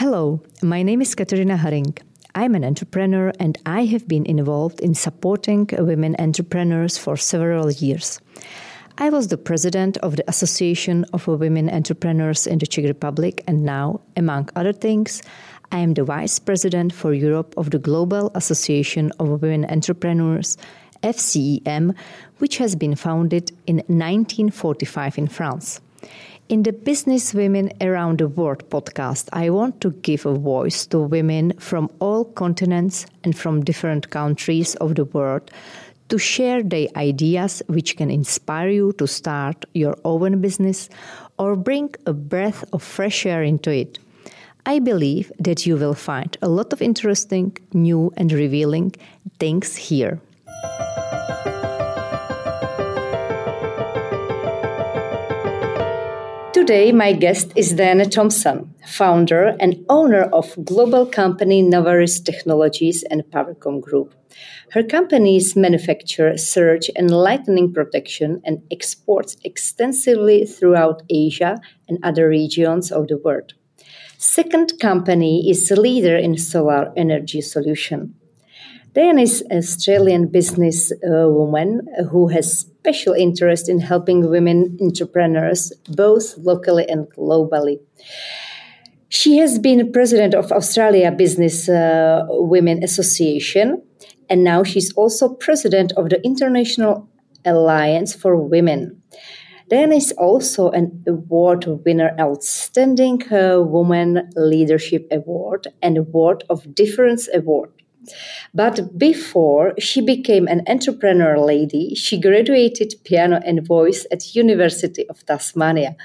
Hello, 0.00 0.40
my 0.62 0.82
name 0.82 1.02
is 1.02 1.14
Katarina 1.14 1.58
Haring. 1.58 1.98
I'm 2.34 2.54
an 2.54 2.64
entrepreneur 2.64 3.34
and 3.38 3.58
I 3.66 3.84
have 3.84 4.08
been 4.08 4.24
involved 4.24 4.80
in 4.80 4.94
supporting 4.94 5.68
women 5.76 6.16
entrepreneurs 6.18 6.96
for 6.96 7.18
several 7.18 7.70
years. 7.70 8.18
I 8.96 9.10
was 9.10 9.28
the 9.28 9.36
president 9.36 9.98
of 9.98 10.16
the 10.16 10.24
Association 10.26 11.04
of 11.12 11.26
Women 11.26 11.68
Entrepreneurs 11.68 12.46
in 12.46 12.56
the 12.56 12.66
Czech 12.66 12.86
Republic, 12.86 13.44
and 13.46 13.62
now, 13.62 14.00
among 14.16 14.48
other 14.56 14.72
things, 14.72 15.20
I 15.70 15.80
am 15.80 15.92
the 15.92 16.04
vice 16.04 16.38
president 16.38 16.94
for 16.94 17.12
Europe 17.12 17.52
of 17.58 17.68
the 17.70 17.78
Global 17.78 18.32
Association 18.34 19.12
of 19.18 19.42
Women 19.42 19.66
Entrepreneurs, 19.66 20.56
FCEM, 21.02 21.94
which 22.38 22.56
has 22.56 22.74
been 22.74 22.94
founded 22.94 23.50
in 23.66 23.76
1945 23.88 25.18
in 25.18 25.28
France. 25.28 25.82
In 26.50 26.64
the 26.64 26.72
Business 26.72 27.32
Women 27.32 27.70
Around 27.80 28.18
the 28.18 28.26
World 28.26 28.68
podcast, 28.70 29.28
I 29.32 29.50
want 29.50 29.80
to 29.82 29.92
give 29.92 30.26
a 30.26 30.34
voice 30.34 30.84
to 30.86 30.98
women 30.98 31.52
from 31.60 31.88
all 32.00 32.24
continents 32.24 33.06
and 33.22 33.38
from 33.38 33.62
different 33.62 34.10
countries 34.10 34.74
of 34.80 34.96
the 34.96 35.04
world 35.04 35.48
to 36.08 36.18
share 36.18 36.64
their 36.64 36.88
ideas 36.96 37.62
which 37.68 37.96
can 37.96 38.10
inspire 38.10 38.68
you 38.68 38.92
to 38.94 39.06
start 39.06 39.64
your 39.74 39.96
own 40.04 40.40
business 40.40 40.88
or 41.38 41.54
bring 41.54 41.94
a 42.06 42.12
breath 42.12 42.64
of 42.72 42.82
fresh 42.82 43.24
air 43.26 43.44
into 43.44 43.70
it. 43.70 44.00
I 44.66 44.80
believe 44.80 45.30
that 45.38 45.66
you 45.66 45.76
will 45.76 45.94
find 45.94 46.36
a 46.42 46.48
lot 46.48 46.72
of 46.72 46.82
interesting, 46.82 47.56
new, 47.72 48.12
and 48.16 48.32
revealing 48.32 48.96
things 49.38 49.76
here. 49.76 50.20
Today, 56.70 56.92
my 56.92 57.12
guest 57.12 57.52
is 57.56 57.72
Diana 57.72 58.04
Tompson, 58.04 58.72
founder 58.86 59.56
and 59.58 59.84
owner 59.88 60.30
of 60.32 60.54
global 60.64 61.04
company 61.04 61.64
Novaris 61.64 62.24
Technologies 62.24 63.02
and 63.10 63.24
Powercom 63.24 63.80
Group. 63.80 64.14
Her 64.70 64.84
companies 64.84 65.56
manufacture 65.56 66.38
surge 66.38 66.88
and 66.94 67.10
lightning 67.10 67.74
protection 67.74 68.40
and 68.44 68.62
exports 68.70 69.36
extensively 69.42 70.46
throughout 70.46 71.02
Asia 71.10 71.58
and 71.88 71.98
other 72.04 72.28
regions 72.28 72.92
of 72.92 73.08
the 73.08 73.18
world. 73.18 73.54
Second 74.16 74.74
company 74.78 75.50
is 75.50 75.68
a 75.72 75.80
leader 75.80 76.16
in 76.16 76.38
solar 76.38 76.92
energy 76.96 77.40
solution. 77.40 78.14
Diana 78.92 79.22
is 79.22 79.40
an 79.50 79.58
Australian 79.58 80.28
business 80.28 80.92
uh, 80.92 81.28
woman 81.28 81.80
who 82.12 82.28
has 82.28 82.69
special 82.80 83.12
interest 83.12 83.68
in 83.68 83.78
helping 83.78 84.30
women 84.30 84.78
entrepreneurs 84.80 85.70
both 85.88 86.38
locally 86.38 86.86
and 86.88 87.06
globally. 87.14 87.78
She 89.10 89.36
has 89.36 89.58
been 89.58 89.92
president 89.92 90.34
of 90.34 90.50
Australia 90.50 91.12
Business 91.12 91.68
uh, 91.68 92.24
Women 92.28 92.82
Association 92.82 93.82
and 94.30 94.42
now 94.42 94.62
she's 94.62 94.92
also 94.94 95.34
president 95.34 95.92
of 95.92 96.08
the 96.08 96.24
International 96.24 97.06
Alliance 97.44 98.14
for 98.14 98.36
Women. 98.36 99.02
Diana 99.68 99.96
is 99.96 100.12
also 100.12 100.70
an 100.70 101.04
award 101.06 101.66
winner, 101.84 102.14
Outstanding 102.18 103.20
uh, 103.30 103.60
Woman 103.60 104.30
Leadership 104.36 105.06
Award 105.12 105.68
and 105.82 105.98
Award 105.98 106.44
of 106.48 106.74
Difference 106.74 107.28
Award. 107.34 107.70
But 108.54 108.98
before 108.98 109.74
she 109.78 110.00
became 110.00 110.46
an 110.48 110.62
entrepreneur 110.66 111.38
lady, 111.38 111.94
she 111.94 112.20
graduated 112.20 112.94
piano 113.04 113.40
and 113.44 113.66
voice 113.66 114.06
at 114.10 114.34
University 114.34 115.08
of 115.08 115.24
Tasmania. 115.26 115.96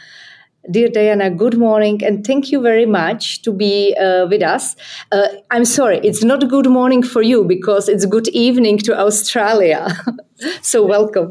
Dear 0.69 0.89
Diana, 0.89 1.29
good 1.29 1.57
morning 1.57 2.03
and 2.03 2.25
thank 2.25 2.51
you 2.51 2.59
very 2.59 2.87
much 2.87 3.43
to 3.43 3.51
be 3.51 3.95
uh, 3.95 4.25
with 4.27 4.41
us. 4.41 4.75
Uh, 5.11 5.27
I'm 5.51 5.65
sorry, 5.65 5.99
it's 5.99 6.23
not 6.23 6.47
good 6.49 6.67
morning 6.67 7.03
for 7.03 7.21
you 7.21 7.43
because 7.43 7.87
it's 7.87 8.05
good 8.05 8.27
evening 8.29 8.79
to 8.79 8.99
Australia. 8.99 9.87
so 10.61 10.83
welcome. 10.83 11.29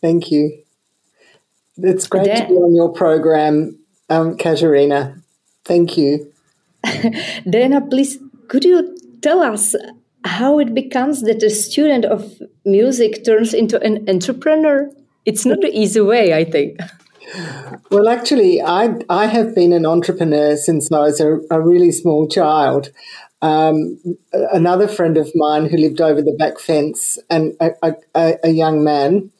Thank 0.00 0.30
you. 0.30 0.62
It's 1.78 2.06
great 2.06 2.24
to 2.24 2.46
be 2.48 2.54
on 2.54 2.74
your 2.74 2.90
program, 2.90 3.78
um, 4.08 4.36
Katerina. 4.38 5.16
Thank 5.64 5.98
you. 5.98 6.32
Diana, 7.50 7.82
please, 7.82 8.18
could 8.48 8.64
you 8.64 8.95
tell 9.22 9.40
us 9.40 9.74
how 10.24 10.58
it 10.58 10.74
becomes 10.74 11.22
that 11.22 11.42
a 11.42 11.50
student 11.50 12.04
of 12.04 12.42
music 12.64 13.24
turns 13.24 13.54
into 13.54 13.80
an 13.80 14.08
entrepreneur? 14.08 14.90
It's 15.24 15.46
not 15.46 15.60
the 15.60 15.76
easy 15.76 16.00
way, 16.00 16.34
I 16.34 16.44
think. 16.44 16.78
Well, 17.90 18.08
actually, 18.08 18.62
I 18.62 19.00
I 19.08 19.26
have 19.26 19.52
been 19.52 19.72
an 19.72 19.84
entrepreneur 19.84 20.56
since 20.56 20.92
I 20.92 21.00
was 21.00 21.20
a, 21.20 21.40
a 21.50 21.60
really 21.60 21.90
small 21.90 22.28
child. 22.28 22.90
Um, 23.42 23.98
another 24.32 24.86
friend 24.86 25.16
of 25.16 25.30
mine 25.34 25.66
who 25.66 25.76
lived 25.76 26.00
over 26.00 26.22
the 26.22 26.36
back 26.38 26.60
fence, 26.60 27.18
and 27.28 27.54
a, 27.60 27.94
a, 28.14 28.38
a 28.44 28.50
young 28.50 28.84
man 28.84 29.32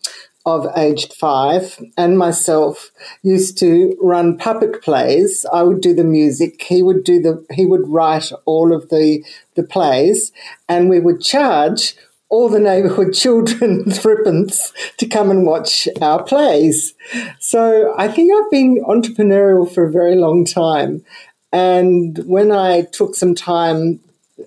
of 0.47 0.67
aged 0.77 1.13
five, 1.13 1.79
and 1.99 2.17
myself 2.17 2.93
used 3.23 3.59
to 3.59 3.97
run 4.01 4.39
puppet 4.39 4.81
plays. 4.81 5.45
I 5.53 5.65
would 5.65 5.81
do 5.81 5.93
the 5.93 6.05
music. 6.05 6.63
He 6.63 6.83
would 6.83 7.03
do 7.05 7.21
the. 7.21 7.45
He 7.53 7.67
would 7.67 7.89
write 7.89 8.31
all 8.45 8.73
of 8.73 8.89
the 8.89 9.25
the 9.57 9.65
plays, 9.65 10.33
and 10.69 10.89
we 10.89 11.01
would 11.01 11.21
charge 11.21 11.97
all 12.29 12.49
the 12.49 12.61
neighbourhood 12.61 13.13
children 13.25 13.91
threepence 13.91 14.73
to 14.99 15.07
come 15.07 15.31
and 15.31 15.45
watch 15.45 15.89
our 16.01 16.23
plays. 16.23 16.95
So 17.41 17.95
I 17.99 18.09
think 18.09 18.33
I've 18.33 18.51
been 18.51 18.83
entrepreneurial 18.85 19.73
for 19.73 19.85
a 19.85 19.93
very 19.93 20.15
long 20.15 20.45
time. 20.45 21.05
And 21.53 22.19
when 22.27 22.53
I 22.53 22.83
took 22.83 23.15
some 23.15 23.35
time, 23.35 24.01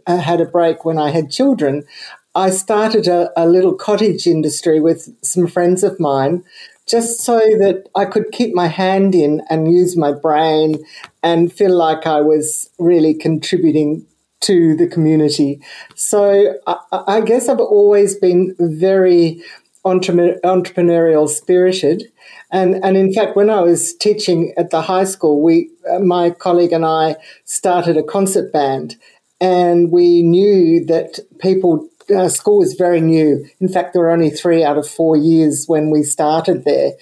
I 0.06 0.16
had 0.16 0.42
a 0.42 0.46
break 0.46 0.86
when 0.86 0.98
I 0.98 1.10
had 1.10 1.32
children, 1.32 1.86
I 2.36 2.50
started 2.52 3.08
a, 3.08 3.32
a 3.36 3.48
little 3.48 3.74
cottage 3.74 4.28
industry 4.28 4.80
with 4.80 5.10
some 5.24 5.48
friends 5.48 5.84
of 5.84 6.00
mine 6.00 6.44
just 6.90 7.22
so 7.22 7.38
that 7.38 7.88
I 7.96 8.06
could 8.06 8.32
keep 8.32 8.54
my 8.56 8.68
hand 8.68 9.14
in 9.14 9.42
and 9.50 9.72
use 9.72 9.96
my 9.96 10.12
brain 10.12 10.84
and 11.22 11.54
feel 11.54 11.76
like 11.76 12.08
I 12.08 12.22
was 12.22 12.70
really 12.80 13.14
contributing 13.14 14.06
to 14.42 14.76
the 14.76 14.88
community. 14.88 15.62
So 15.96 16.56
I, 16.66 16.78
I 16.92 17.22
guess 17.22 17.50
I've 17.50 17.60
always 17.60 18.16
been 18.16 18.56
very 18.60 19.44
entrepreneurial 19.86 21.30
spirited. 21.30 22.04
And, 22.52 22.84
and 22.84 22.98
in 22.98 23.14
fact, 23.14 23.36
when 23.36 23.50
I 23.50 23.62
was 23.62 23.94
teaching 23.96 24.54
at 24.58 24.72
the 24.72 24.82
high 24.82 25.04
school, 25.04 25.42
we, 25.42 25.70
uh, 25.90 26.00
my 26.00 26.32
colleague 26.32 26.74
and 26.74 26.86
I 26.86 27.16
started 27.46 27.98
a 27.98 28.04
concert 28.04 28.52
band 28.52 28.96
and 29.40 29.92
we 29.92 30.22
knew 30.22 30.86
that 30.86 31.20
people, 31.40 31.88
uh, 32.16 32.30
school 32.30 32.60
was 32.60 32.74
very 32.74 33.02
new. 33.02 33.46
In 33.60 33.68
fact, 33.68 33.94
there 33.94 34.02
were 34.02 34.12
only 34.12 34.30
three 34.30 34.64
out 34.64 34.78
of 34.78 34.88
four 34.88 35.18
years 35.18 35.66
when 35.68 35.90
we 35.90 36.04
started 36.04 36.66
there. 36.66 36.94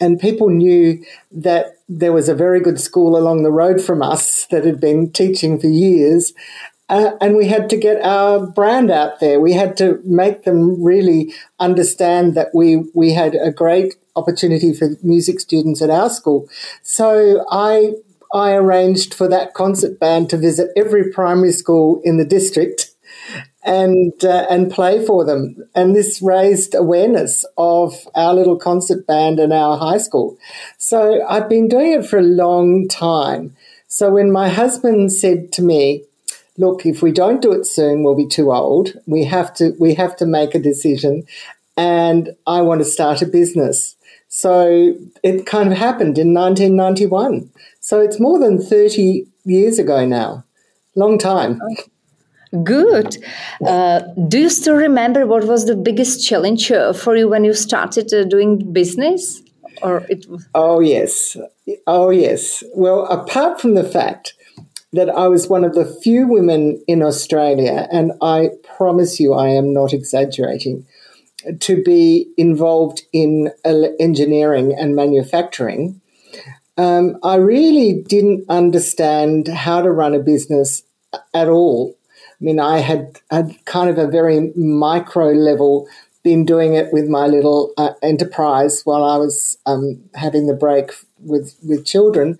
And 0.00 0.18
people 0.18 0.48
knew 0.48 1.04
that 1.30 1.76
there 1.88 2.12
was 2.12 2.28
a 2.28 2.34
very 2.34 2.60
good 2.60 2.80
school 2.80 3.16
along 3.16 3.42
the 3.42 3.50
road 3.50 3.82
from 3.82 4.02
us 4.02 4.46
that 4.46 4.64
had 4.64 4.80
been 4.80 5.12
teaching 5.12 5.60
for 5.60 5.66
years. 5.66 6.32
Uh, 6.88 7.12
and 7.20 7.36
we 7.36 7.46
had 7.46 7.70
to 7.70 7.76
get 7.76 8.02
our 8.02 8.46
brand 8.46 8.90
out 8.90 9.20
there. 9.20 9.38
We 9.38 9.52
had 9.52 9.76
to 9.76 10.00
make 10.04 10.44
them 10.44 10.82
really 10.82 11.32
understand 11.60 12.34
that 12.34 12.48
we, 12.54 12.84
we 12.94 13.12
had 13.12 13.34
a 13.34 13.52
great 13.52 13.94
opportunity 14.16 14.72
for 14.74 14.88
music 15.02 15.38
students 15.38 15.82
at 15.82 15.90
our 15.90 16.10
school. 16.10 16.48
So 16.82 17.44
I, 17.50 17.92
I 18.32 18.52
arranged 18.52 19.14
for 19.14 19.28
that 19.28 19.54
concert 19.54 20.00
band 20.00 20.30
to 20.30 20.36
visit 20.36 20.70
every 20.76 21.12
primary 21.12 21.52
school 21.52 22.00
in 22.04 22.16
the 22.16 22.24
district 22.24 22.89
and 23.62 24.12
uh, 24.24 24.46
and 24.48 24.70
play 24.70 25.04
for 25.04 25.24
them. 25.24 25.56
And 25.74 25.94
this 25.94 26.22
raised 26.22 26.74
awareness 26.74 27.44
of 27.56 28.08
our 28.14 28.34
little 28.34 28.58
concert 28.58 29.06
band 29.06 29.38
and 29.38 29.52
our 29.52 29.76
high 29.76 29.98
school. 29.98 30.38
So 30.78 31.24
I've 31.28 31.48
been 31.48 31.68
doing 31.68 31.92
it 31.92 32.06
for 32.06 32.18
a 32.18 32.22
long 32.22 32.88
time. 32.88 33.56
So 33.88 34.10
when 34.10 34.30
my 34.32 34.48
husband 34.48 35.12
said 35.12 35.52
to 35.52 35.62
me, 35.62 36.04
"Look, 36.56 36.86
if 36.86 37.02
we 37.02 37.12
don't 37.12 37.42
do 37.42 37.52
it 37.52 37.66
soon, 37.66 38.02
we'll 38.02 38.14
be 38.14 38.26
too 38.26 38.52
old. 38.52 38.94
We 39.06 39.24
have 39.24 39.52
to 39.54 39.74
we 39.78 39.94
have 39.94 40.16
to 40.16 40.26
make 40.26 40.54
a 40.54 40.58
decision, 40.58 41.24
and 41.76 42.30
I 42.46 42.62
want 42.62 42.80
to 42.80 42.84
start 42.84 43.22
a 43.22 43.26
business." 43.26 43.96
So 44.32 44.94
it 45.24 45.44
kind 45.44 45.72
of 45.72 45.78
happened 45.78 46.16
in 46.16 46.32
1991. 46.32 47.50
So 47.80 48.00
it's 48.00 48.20
more 48.20 48.38
than 48.38 48.62
30 48.62 49.26
years 49.44 49.80
ago 49.80 50.06
now. 50.06 50.44
Long 50.94 51.18
time. 51.18 51.60
Good. 52.64 53.16
Uh, 53.64 54.00
do 54.28 54.40
you 54.40 54.50
still 54.50 54.74
remember 54.74 55.24
what 55.24 55.44
was 55.44 55.66
the 55.66 55.76
biggest 55.76 56.26
challenge 56.26 56.70
uh, 56.72 56.92
for 56.92 57.16
you 57.16 57.28
when 57.28 57.44
you 57.44 57.54
started 57.54 58.12
uh, 58.12 58.24
doing 58.24 58.72
business? 58.72 59.42
Or 59.82 60.04
it? 60.08 60.26
Oh 60.54 60.80
yes, 60.80 61.36
oh 61.86 62.10
yes. 62.10 62.64
Well, 62.74 63.06
apart 63.06 63.60
from 63.60 63.74
the 63.74 63.84
fact 63.84 64.34
that 64.92 65.08
I 65.08 65.28
was 65.28 65.48
one 65.48 65.62
of 65.62 65.74
the 65.74 65.86
few 66.02 66.26
women 66.26 66.82
in 66.88 67.02
Australia, 67.02 67.86
and 67.92 68.12
I 68.20 68.50
promise 68.76 69.20
you, 69.20 69.32
I 69.32 69.50
am 69.50 69.72
not 69.72 69.92
exaggerating, 69.92 70.84
to 71.60 71.82
be 71.82 72.26
involved 72.36 73.02
in 73.12 73.52
engineering 74.00 74.74
and 74.76 74.96
manufacturing. 74.96 76.00
um, 76.76 77.16
I 77.22 77.36
really 77.36 78.02
didn't 78.02 78.44
understand 78.48 79.46
how 79.46 79.82
to 79.82 79.92
run 79.92 80.14
a 80.14 80.18
business 80.18 80.82
at 81.32 81.48
all. 81.48 81.96
I 82.40 82.44
mean, 82.44 82.58
I 82.58 82.78
had, 82.78 83.20
had 83.30 83.64
kind 83.66 83.90
of 83.90 83.98
a 83.98 84.10
very 84.10 84.52
micro 84.56 85.30
level 85.30 85.88
been 86.22 86.44
doing 86.44 86.74
it 86.74 86.92
with 86.92 87.08
my 87.08 87.26
little 87.26 87.72
uh, 87.76 87.92
enterprise 88.02 88.82
while 88.84 89.04
I 89.04 89.16
was 89.16 89.58
um, 89.66 90.02
having 90.14 90.46
the 90.46 90.54
break 90.54 90.92
with 91.18 91.56
with 91.62 91.86
children. 91.86 92.38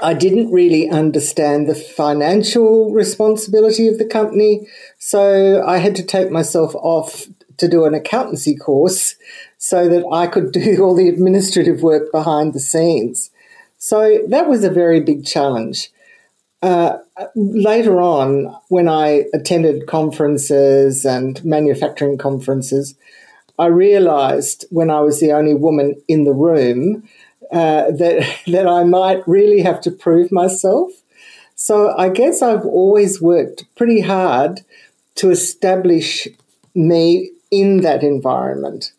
I 0.00 0.14
didn't 0.14 0.52
really 0.52 0.90
understand 0.90 1.68
the 1.68 1.74
financial 1.74 2.92
responsibility 2.92 3.88
of 3.88 3.98
the 3.98 4.04
company, 4.04 4.68
so 4.98 5.64
I 5.64 5.78
had 5.78 5.96
to 5.96 6.04
take 6.04 6.30
myself 6.30 6.74
off 6.74 7.26
to 7.56 7.68
do 7.68 7.84
an 7.84 7.94
accountancy 7.94 8.54
course 8.54 9.16
so 9.56 9.88
that 9.88 10.04
I 10.12 10.26
could 10.26 10.52
do 10.52 10.82
all 10.82 10.94
the 10.94 11.08
administrative 11.08 11.82
work 11.82 12.12
behind 12.12 12.52
the 12.52 12.60
scenes. 12.60 13.30
So 13.78 14.20
that 14.28 14.48
was 14.48 14.64
a 14.64 14.70
very 14.70 15.00
big 15.00 15.24
challenge. 15.24 15.90
Uh, 16.62 16.98
later 17.34 18.00
on, 18.00 18.54
when 18.68 18.88
I 18.88 19.24
attended 19.34 19.86
conferences 19.86 21.04
and 21.04 21.44
manufacturing 21.44 22.18
conferences, 22.18 22.94
I 23.58 23.66
realized 23.66 24.64
when 24.70 24.90
I 24.90 25.00
was 25.00 25.20
the 25.20 25.32
only 25.32 25.54
woman 25.54 25.94
in 26.08 26.24
the 26.24 26.32
room 26.32 27.08
uh, 27.52 27.90
that, 27.90 28.40
that 28.46 28.66
I 28.66 28.84
might 28.84 29.26
really 29.28 29.62
have 29.62 29.80
to 29.82 29.90
prove 29.90 30.32
myself. 30.32 30.90
So 31.54 31.96
I 31.96 32.10
guess 32.10 32.42
I've 32.42 32.66
always 32.66 33.20
worked 33.20 33.64
pretty 33.76 34.00
hard 34.00 34.60
to 35.16 35.30
establish 35.30 36.28
me 36.74 37.30
in 37.50 37.80
that 37.80 38.02
environment. 38.02 38.92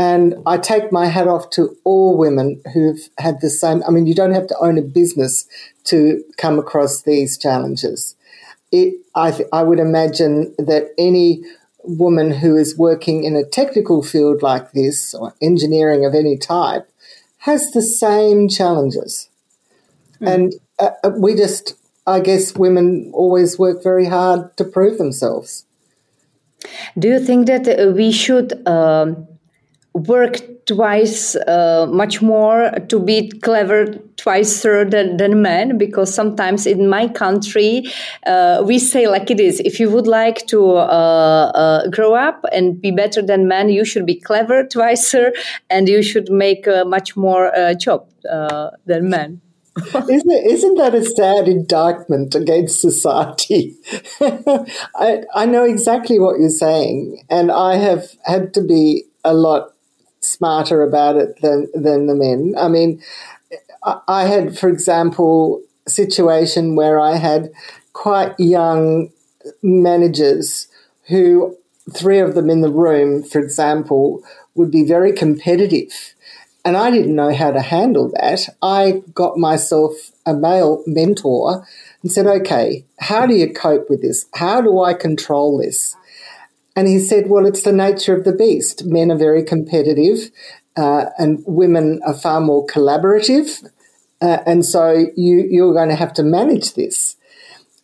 And 0.00 0.36
I 0.46 0.56
take 0.56 0.90
my 0.90 1.08
hat 1.08 1.28
off 1.28 1.50
to 1.50 1.76
all 1.84 2.16
women 2.16 2.62
who've 2.72 3.06
had 3.18 3.42
the 3.42 3.50
same. 3.50 3.82
I 3.86 3.90
mean, 3.90 4.06
you 4.06 4.14
don't 4.14 4.32
have 4.32 4.46
to 4.46 4.56
own 4.58 4.78
a 4.78 4.82
business 4.82 5.46
to 5.84 6.24
come 6.38 6.58
across 6.58 7.02
these 7.02 7.36
challenges. 7.36 8.16
It, 8.72 8.94
I, 9.14 9.30
th- 9.30 9.50
I 9.52 9.62
would 9.62 9.78
imagine 9.78 10.54
that 10.56 10.94
any 10.96 11.44
woman 11.84 12.30
who 12.30 12.56
is 12.56 12.78
working 12.78 13.24
in 13.24 13.36
a 13.36 13.44
technical 13.44 14.02
field 14.02 14.40
like 14.42 14.72
this 14.72 15.12
or 15.12 15.34
engineering 15.42 16.06
of 16.06 16.14
any 16.14 16.38
type 16.38 16.90
has 17.40 17.70
the 17.72 17.82
same 17.82 18.48
challenges. 18.48 19.28
Mm. 20.22 20.34
And 20.34 20.54
uh, 20.78 20.92
uh, 21.04 21.10
we 21.14 21.34
just, 21.34 21.74
I 22.06 22.20
guess, 22.20 22.56
women 22.56 23.10
always 23.12 23.58
work 23.58 23.82
very 23.82 24.06
hard 24.06 24.56
to 24.56 24.64
prove 24.64 24.96
themselves. 24.96 25.66
Do 26.98 27.06
you 27.06 27.20
think 27.20 27.48
that 27.48 27.92
we 27.94 28.12
should 28.12 28.66
um, 28.66 29.26
work 29.94 30.36
twice 30.66 31.34
uh, 31.34 31.86
much 31.90 32.22
more 32.22 32.70
to 32.88 33.00
be 33.00 33.28
clever 33.42 33.86
twice 34.16 34.62
than, 34.62 35.16
than 35.16 35.42
men 35.42 35.78
because 35.78 36.14
sometimes 36.14 36.66
in 36.66 36.88
my 36.88 37.08
country 37.08 37.84
uh, 38.26 38.62
we 38.64 38.78
say 38.78 39.08
like 39.08 39.30
it 39.30 39.40
is 39.40 39.60
if 39.60 39.80
you 39.80 39.90
would 39.90 40.06
like 40.06 40.46
to 40.46 40.76
uh, 40.76 41.50
uh 41.54 41.88
grow 41.88 42.14
up 42.14 42.44
and 42.52 42.80
be 42.80 42.92
better 42.92 43.20
than 43.20 43.48
men 43.48 43.68
you 43.68 43.84
should 43.84 44.06
be 44.06 44.14
clever 44.14 44.64
twice 44.64 45.14
and 45.70 45.88
you 45.88 46.02
should 46.02 46.30
make 46.30 46.66
much 46.86 47.16
more 47.16 47.54
uh, 47.56 47.74
job 47.74 48.08
uh, 48.30 48.70
than 48.86 49.10
men 49.10 49.40
isn't, 49.94 50.30
isn't 50.30 50.74
that 50.76 50.94
a 50.94 51.04
sad 51.04 51.46
indictment 51.46 52.34
against 52.34 52.80
society? 52.80 53.76
I, 54.20 55.22
I 55.32 55.46
know 55.46 55.64
exactly 55.64 56.18
what 56.18 56.40
you're 56.40 56.50
saying, 56.50 57.22
and 57.30 57.52
I 57.52 57.76
have 57.76 58.16
had 58.24 58.52
to 58.54 58.62
be 58.62 59.04
a 59.24 59.32
lot 59.32 59.72
smarter 60.20 60.82
about 60.82 61.16
it 61.16 61.40
than 61.40 61.68
than 61.74 62.06
the 62.06 62.14
men. 62.14 62.54
I 62.58 62.68
mean, 62.68 63.02
I 64.06 64.24
had, 64.26 64.58
for 64.58 64.68
example, 64.68 65.62
a 65.86 65.90
situation 65.90 66.76
where 66.76 67.00
I 67.00 67.16
had 67.16 67.50
quite 67.92 68.38
young 68.38 69.10
managers 69.62 70.68
who 71.08 71.56
three 71.92 72.18
of 72.18 72.34
them 72.34 72.50
in 72.50 72.60
the 72.60 72.70
room, 72.70 73.22
for 73.22 73.40
example, 73.40 74.22
would 74.54 74.70
be 74.70 74.84
very 74.84 75.12
competitive. 75.12 76.14
And 76.64 76.76
I 76.76 76.90
didn't 76.90 77.16
know 77.16 77.34
how 77.34 77.50
to 77.50 77.62
handle 77.62 78.10
that. 78.10 78.48
I 78.60 79.02
got 79.14 79.38
myself 79.38 80.12
a 80.26 80.34
male 80.34 80.84
mentor 80.86 81.66
and 82.02 82.12
said, 82.12 82.26
okay, 82.26 82.84
how 82.98 83.26
do 83.26 83.34
you 83.34 83.52
cope 83.52 83.88
with 83.88 84.02
this? 84.02 84.26
How 84.34 84.60
do 84.60 84.80
I 84.80 84.92
control 84.92 85.58
this? 85.58 85.96
And 86.76 86.88
he 86.88 86.98
said, 86.98 87.28
well, 87.28 87.46
it's 87.46 87.62
the 87.62 87.72
nature 87.72 88.14
of 88.14 88.24
the 88.24 88.32
beast. 88.32 88.84
Men 88.84 89.10
are 89.10 89.18
very 89.18 89.42
competitive, 89.42 90.30
uh, 90.76 91.06
and 91.18 91.42
women 91.46 92.00
are 92.06 92.14
far 92.14 92.40
more 92.40 92.66
collaborative. 92.66 93.68
Uh, 94.20 94.38
and 94.46 94.64
so 94.64 95.06
you, 95.16 95.46
you're 95.50 95.74
going 95.74 95.88
to 95.88 95.94
have 95.94 96.12
to 96.14 96.22
manage 96.22 96.74
this. 96.74 97.16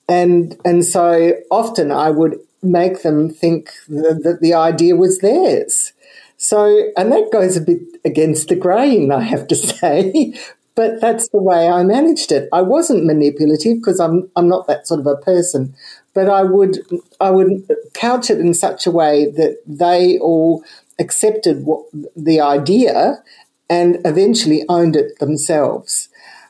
And, 0.09 0.57
and 0.65 0.85
so 0.85 1.33
often 1.51 1.91
I 1.91 2.11
would 2.11 2.39
make 2.63 3.03
them 3.03 3.31
think 3.31 3.73
that, 3.89 4.21
that 4.23 4.41
the 4.41 4.55
idea 4.55 4.97
was 4.97 5.19
theirs. 5.19 5.93
So, 6.37 6.91
and 6.97 7.11
that 7.13 7.33
goes 7.33 7.57
a 7.57 7.61
bit 7.61 7.81
against 8.05 8.49
the 8.49 8.57
grain, 8.57 9.11
I 9.11 9.23
have 9.23 9.49
to 9.49 9.57
say, 9.57 10.35
but 10.77 11.01
that's 11.01 11.29
the 11.31 11.43
way 11.43 11.69
I 11.69 11.83
managed 11.83 12.31
it. 12.31 12.49
I 12.53 12.61
wasn't 12.61 13.07
manipulative 13.07 13.79
because 13.79 13.99
I'm 13.99 14.31
I'm 14.37 14.49
not 14.49 14.67
that 14.69 14.87
sort 14.87 15.01
of 15.01 15.07
a 15.07 15.17
person, 15.17 15.75
but 16.17 16.31
I 16.31 16.43
would 16.45 16.79
I 17.21 17.31
would 17.31 17.51
couch 17.93 18.31
it 18.31 18.41
in 18.41 18.55
such 18.55 18.87
a 18.87 18.91
way 18.91 19.27
that 19.33 19.59
they 19.67 20.19
all 20.19 20.65
accepted 20.99 21.67
what, 21.67 21.85
the 22.17 22.41
idea 22.41 23.23
and 23.69 23.99
eventually 24.07 24.65
owned 24.67 24.97
it 24.97 25.19
themselves. 25.19 26.09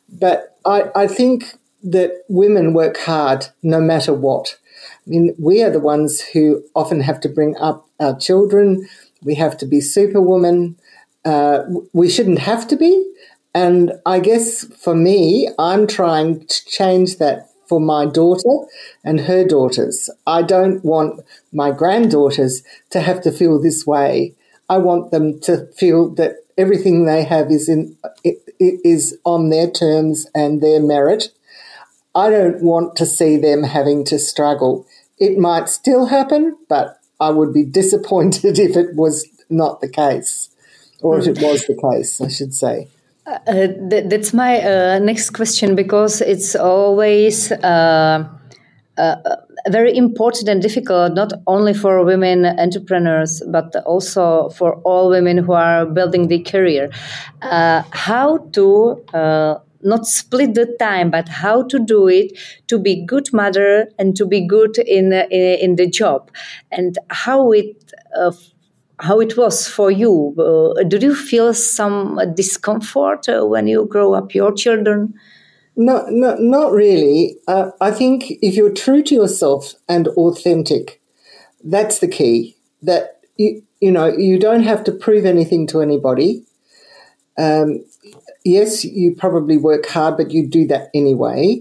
But 0.08 0.56
I, 0.64 0.84
I 0.94 1.06
think 1.08 1.58
that 1.82 2.12
women 2.28 2.74
work 2.74 2.96
hard 2.96 3.46
no 3.64 3.80
matter 3.80 4.14
what. 4.14 4.56
I 5.04 5.10
mean, 5.10 5.34
we 5.36 5.64
are 5.64 5.70
the 5.70 5.80
ones 5.80 6.20
who 6.20 6.62
often 6.76 7.00
have 7.00 7.20
to 7.22 7.28
bring 7.28 7.56
up 7.56 7.88
our 7.98 8.16
children. 8.16 8.88
We 9.24 9.34
have 9.34 9.58
to 9.58 9.66
be 9.66 9.80
superwoman. 9.80 10.76
Uh, 11.24 11.64
we 11.92 12.08
shouldn't 12.08 12.38
have 12.38 12.68
to 12.68 12.76
be. 12.76 12.92
And 13.52 13.94
I 14.04 14.20
guess 14.20 14.64
for 14.76 14.94
me, 14.94 15.48
I'm 15.58 15.88
trying 15.88 16.46
to 16.46 16.64
change 16.66 17.18
that 17.18 17.50
for 17.68 17.80
my 17.80 18.06
daughter 18.06 18.66
and 19.04 19.20
her 19.20 19.44
daughters. 19.44 20.10
I 20.26 20.42
don't 20.42 20.84
want 20.84 21.20
my 21.52 21.70
granddaughters 21.70 22.62
to 22.90 23.00
have 23.00 23.20
to 23.22 23.32
feel 23.32 23.60
this 23.60 23.86
way. 23.86 24.34
I 24.68 24.78
want 24.78 25.10
them 25.10 25.40
to 25.40 25.66
feel 25.76 26.10
that 26.14 26.36
everything 26.58 27.04
they 27.04 27.24
have 27.24 27.50
is 27.50 27.68
in 27.68 27.96
is 28.58 29.18
on 29.24 29.50
their 29.50 29.70
terms 29.70 30.26
and 30.34 30.62
their 30.62 30.80
merit. 30.80 31.28
I 32.14 32.30
don't 32.30 32.62
want 32.62 32.96
to 32.96 33.06
see 33.06 33.36
them 33.36 33.64
having 33.64 34.04
to 34.04 34.18
struggle. 34.18 34.86
It 35.18 35.38
might 35.38 35.68
still 35.68 36.06
happen, 36.06 36.56
but 36.68 36.98
I 37.20 37.30
would 37.30 37.52
be 37.52 37.64
disappointed 37.80 38.58
if 38.58 38.76
it 38.76 38.94
was 38.94 39.26
not 39.48 39.80
the 39.80 39.88
case, 39.88 40.48
or 41.00 41.18
if 41.18 41.26
it 41.26 41.38
hmm. 41.38 41.44
was 41.44 41.66
the 41.66 41.76
case, 41.76 42.20
I 42.20 42.28
should 42.28 42.54
say. 42.54 42.88
Uh, 43.26 43.66
th- 43.90 44.08
that's 44.08 44.32
my 44.32 44.60
uh, 44.62 44.98
next 45.00 45.30
question 45.30 45.74
because 45.74 46.20
it's 46.20 46.54
always 46.54 47.50
uh, 47.50 48.24
uh, 48.98 49.16
very 49.68 49.96
important 49.96 50.48
and 50.48 50.62
difficult, 50.62 51.14
not 51.14 51.32
only 51.48 51.74
for 51.74 52.04
women 52.04 52.46
entrepreneurs, 52.46 53.42
but 53.48 53.74
also 53.84 54.48
for 54.50 54.76
all 54.84 55.10
women 55.10 55.38
who 55.38 55.52
are 55.52 55.84
building 55.86 56.28
their 56.28 56.38
career. 56.38 56.88
Uh, 57.42 57.82
how 57.90 58.38
to 58.52 59.02
uh, 59.12 59.56
not 59.82 60.06
split 60.06 60.54
the 60.54 60.66
time, 60.78 61.10
but 61.10 61.28
how 61.28 61.64
to 61.64 61.80
do 61.80 62.06
it 62.06 62.32
to 62.68 62.78
be 62.78 63.04
good 63.04 63.32
mother 63.32 63.88
and 63.98 64.16
to 64.16 64.24
be 64.24 64.46
good 64.46 64.78
in 64.78 65.12
in, 65.12 65.58
in 65.58 65.76
the 65.76 65.90
job, 65.90 66.30
and 66.70 66.96
how 67.10 67.50
it 67.50 67.92
how 69.00 69.20
it 69.20 69.36
was 69.36 69.68
for 69.68 69.90
you. 69.90 70.34
Uh, 70.38 70.82
did 70.84 71.02
you 71.02 71.14
feel 71.14 71.52
some 71.52 72.18
discomfort 72.34 73.28
uh, 73.28 73.44
when 73.44 73.66
you 73.66 73.86
grow 73.86 74.14
up 74.14 74.34
your 74.34 74.52
children? 74.52 75.14
No, 75.76 76.06
no 76.08 76.36
not 76.36 76.72
really. 76.72 77.36
Uh, 77.46 77.70
I 77.80 77.90
think 77.90 78.32
if 78.42 78.54
you're 78.54 78.72
true 78.72 79.02
to 79.02 79.14
yourself 79.14 79.74
and 79.88 80.08
authentic, 80.08 81.02
that's 81.62 81.98
the 81.98 82.08
key. 82.08 82.56
That 82.82 83.20
you, 83.36 83.62
you 83.80 83.90
know, 83.90 84.06
you 84.06 84.38
don't 84.38 84.62
have 84.62 84.84
to 84.84 84.92
prove 84.92 85.26
anything 85.26 85.66
to 85.68 85.82
anybody. 85.82 86.44
Um, 87.36 87.84
yes, 88.44 88.84
you 88.84 89.14
probably 89.14 89.58
work 89.58 89.86
hard, 89.86 90.16
but 90.16 90.30
you 90.30 90.46
do 90.46 90.66
that 90.68 90.88
anyway. 90.94 91.60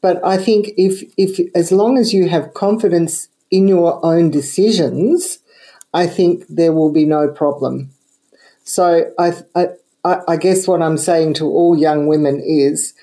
But 0.00 0.24
I 0.24 0.38
think 0.38 0.70
if 0.78 1.02
if 1.18 1.40
as 1.54 1.72
long 1.72 1.98
as 1.98 2.14
you 2.14 2.28
have 2.28 2.54
confidence 2.54 3.28
in 3.50 3.68
your 3.68 4.04
own 4.04 4.30
decisions, 4.30 5.40
I 5.92 6.06
think 6.06 6.44
there 6.48 6.72
will 6.72 6.92
be 6.92 7.04
no 7.04 7.28
problem. 7.28 7.90
So 8.64 9.12
I, 9.18 9.32
I, 9.54 9.68
I 10.28 10.36
guess 10.36 10.66
what 10.66 10.82
I'm 10.82 10.98
saying 10.98 11.34
to 11.34 11.44
all 11.44 11.76
young 11.76 12.06
women 12.06 12.40
is, 12.44 12.94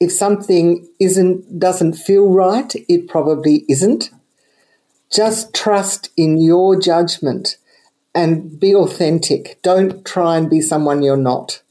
if 0.00 0.12
something 0.12 0.88
isn't 1.00 1.58
doesn't 1.58 1.94
feel 1.94 2.28
right, 2.28 2.72
it 2.88 3.08
probably 3.08 3.64
isn't. 3.68 4.10
Just 5.10 5.54
trust 5.54 6.10
in 6.16 6.40
your 6.40 6.78
judgment 6.80 7.56
and 8.14 8.60
be 8.60 8.74
authentic. 8.74 9.58
Don't 9.62 10.04
try 10.04 10.36
and 10.36 10.48
be 10.48 10.60
someone 10.60 11.02
you're 11.02 11.16
not. 11.16 11.62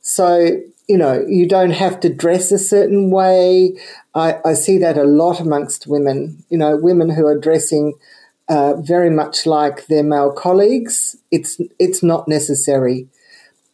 So 0.00 0.62
you 0.88 0.96
know, 0.96 1.24
you 1.26 1.48
don't 1.48 1.72
have 1.72 1.98
to 2.00 2.08
dress 2.08 2.52
a 2.52 2.58
certain 2.58 3.10
way. 3.10 3.76
I, 4.14 4.38
I 4.44 4.54
see 4.54 4.78
that 4.78 4.96
a 4.96 5.04
lot 5.04 5.40
amongst 5.40 5.86
women, 5.86 6.44
you 6.48 6.56
know, 6.56 6.76
women 6.76 7.10
who 7.10 7.26
are 7.26 7.38
dressing 7.38 7.94
uh, 8.48 8.74
very 8.80 9.10
much 9.10 9.46
like 9.46 9.86
their 9.86 10.02
male 10.02 10.32
colleagues. 10.32 11.16
It's, 11.30 11.60
it's 11.78 12.02
not 12.02 12.28
necessary. 12.28 13.08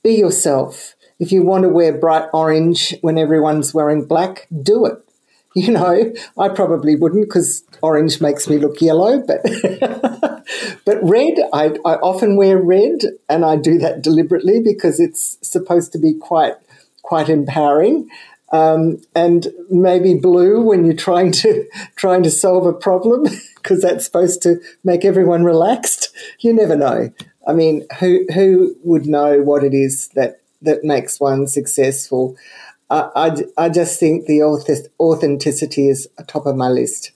Be 0.02 0.14
yourself. 0.14 0.95
If 1.19 1.31
you 1.31 1.43
want 1.43 1.62
to 1.62 1.69
wear 1.69 1.97
bright 1.97 2.29
orange 2.33 2.95
when 3.00 3.19
everyone's 3.19 3.73
wearing 3.73 4.05
black, 4.07 4.49
do 4.62 4.87
it. 4.87 4.99
You 5.55 5.73
know, 5.73 6.14
I 6.38 6.49
probably 6.49 6.97
wouldn't 6.97 7.29
because 7.29 7.62
orange 7.83 8.23
makes 8.23 8.49
me 8.49 8.57
look 8.57 8.81
yellow, 8.81 9.23
but 9.23 9.43
but 10.87 10.99
red, 11.02 11.35
I, 11.52 11.76
I 11.85 11.97
often 11.97 12.37
wear 12.37 12.57
red, 12.57 13.02
and 13.29 13.45
I 13.45 13.57
do 13.57 13.76
that 13.76 14.00
deliberately 14.00 14.62
because 14.62 14.99
it's 14.99 15.37
supposed 15.47 15.93
to 15.93 15.99
be 15.99 16.14
quite 16.14 16.55
quite 17.02 17.29
empowering. 17.29 18.09
Um, 18.50 19.02
and 19.14 19.49
maybe 19.71 20.14
blue 20.14 20.62
when 20.62 20.87
you're 20.87 20.95
trying 20.95 21.33
to 21.33 21.69
trying 21.97 22.23
to 22.23 22.31
solve 22.31 22.64
a 22.64 22.73
problem 22.73 23.26
because 23.62 23.83
that's 23.83 24.04
supposed 24.04 24.42
to 24.42 24.61
make 24.85 25.04
everyone 25.04 25.45
relaxed. 25.45 26.14
You 26.40 26.52
never 26.52 26.76
know. 26.76 27.12
I 27.47 27.52
mean, 27.52 27.87
who 27.99 28.25
who 28.35 28.76
would 28.85 29.07
know 29.07 29.42
what 29.42 29.64
it 29.64 29.75
is 29.75 30.09
that 30.14 30.40
that 30.62 30.85
makes 30.85 31.21
one 31.21 31.47
successful? 31.47 32.37
I, 32.90 33.09
I, 33.16 33.64
I 33.64 33.69
just 33.69 33.99
think 33.99 34.26
the 34.26 34.42
authenticity 35.00 35.88
is 35.88 36.09
top 36.26 36.47
of 36.47 36.57
my 36.57 36.69
list. 36.69 37.12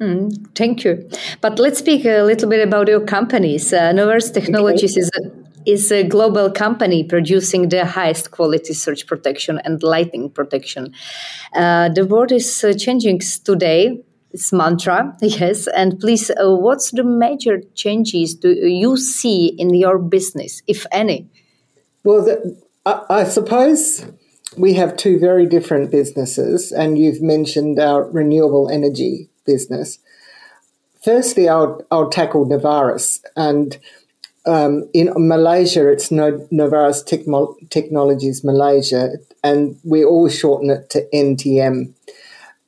Mm, 0.00 0.48
thank 0.56 0.84
you. 0.84 1.08
But 1.40 1.58
let's 1.58 1.78
speak 1.78 2.04
a 2.06 2.22
little 2.22 2.48
bit 2.48 2.66
about 2.66 2.88
your 2.88 3.00
companies. 3.00 3.72
Uh, 3.72 3.92
Novaris 3.92 4.32
Technologies 4.32 4.94
okay. 4.94 5.00
is 5.02 5.10
a 5.16 5.40
is 5.66 5.92
a 5.92 6.02
global 6.02 6.50
company 6.50 7.04
producing 7.04 7.68
the 7.68 7.84
highest 7.84 8.30
quality 8.30 8.72
surge 8.72 9.06
protection 9.06 9.60
and 9.64 9.82
lightning 9.82 10.30
protection. 10.30 10.92
Uh, 11.54 11.90
the 11.90 12.06
world 12.06 12.32
is 12.32 12.64
uh, 12.64 12.72
changing 12.72 13.20
today. 13.44 14.02
It's 14.32 14.52
mantra, 14.52 15.16
yes. 15.22 15.66
And 15.68 15.98
please, 15.98 16.30
uh, 16.30 16.54
what's 16.54 16.90
the 16.92 17.04
major 17.04 17.62
changes 17.74 18.34
do 18.34 18.50
you 18.50 18.96
see 18.96 19.46
in 19.58 19.74
your 19.74 19.98
business, 19.98 20.62
if 20.66 20.86
any? 20.92 21.28
Well, 22.04 22.24
the, 22.24 22.62
I, 22.86 23.02
I 23.10 23.24
suppose 23.24 24.06
we 24.56 24.74
have 24.74 24.96
two 24.96 25.18
very 25.18 25.46
different 25.46 25.90
businesses, 25.90 26.72
and 26.72 26.98
you've 26.98 27.22
mentioned 27.22 27.78
our 27.78 28.04
renewable 28.04 28.68
energy 28.68 29.28
business. 29.46 29.98
Firstly, 31.02 31.48
I'll, 31.48 31.82
I'll 31.90 32.10
tackle 32.10 32.46
Novaris. 32.46 33.20
and 33.36 33.78
um, 34.46 34.88
in 34.94 35.12
Malaysia, 35.16 35.88
it's 35.88 36.10
no, 36.10 36.38
Techmo- 36.50 37.70
Technologies 37.70 38.42
Malaysia, 38.42 39.10
and 39.44 39.76
we 39.84 40.04
always 40.04 40.38
shorten 40.38 40.70
it 40.70 40.88
to 40.90 41.06
NTM. 41.12 41.92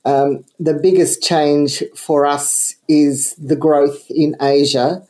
Um, 0.05 0.45
the 0.59 0.75
biggest 0.75 1.23
change 1.23 1.83
for 1.95 2.27
us 2.27 2.75
is 2.89 3.35
the 3.37 3.57
growth 3.57 4.11
in 4.11 4.37
Asia. 4.41 5.07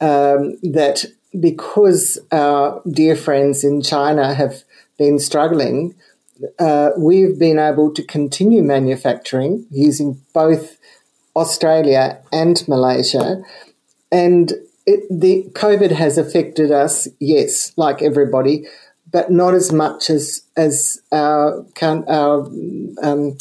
Um, 0.00 0.58
that 0.62 1.04
because 1.38 2.18
our 2.30 2.82
dear 2.90 3.16
friends 3.16 3.64
in 3.64 3.82
China 3.82 4.34
have 4.34 4.64
been 4.98 5.18
struggling, 5.18 5.94
uh, 6.58 6.90
we've 6.98 7.38
been 7.38 7.58
able 7.58 7.92
to 7.94 8.02
continue 8.02 8.62
manufacturing 8.62 9.66
using 9.70 10.20
both 10.34 10.76
Australia 11.36 12.20
and 12.32 12.66
Malaysia. 12.68 13.42
And 14.10 14.52
it, 14.86 15.04
the 15.08 15.44
COVID 15.52 15.92
has 15.92 16.18
affected 16.18 16.70
us, 16.70 17.08
yes, 17.20 17.72
like 17.76 18.02
everybody, 18.02 18.66
but 19.10 19.30
not 19.30 19.54
as 19.54 19.72
much 19.72 20.10
as 20.10 20.42
as 20.56 21.00
our 21.12 21.64
our 21.80 22.46
um, 23.02 23.36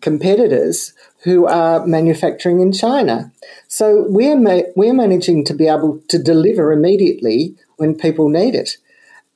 competitors 0.00 0.92
who 1.22 1.46
are 1.46 1.86
manufacturing 1.86 2.60
in 2.60 2.72
China. 2.72 3.32
So 3.68 4.04
we're 4.08 4.38
ma- 4.38 4.68
we're 4.76 4.94
managing 4.94 5.44
to 5.46 5.54
be 5.54 5.68
able 5.68 6.00
to 6.08 6.18
deliver 6.18 6.72
immediately 6.72 7.54
when 7.76 7.94
people 7.94 8.28
need 8.28 8.54
it, 8.54 8.76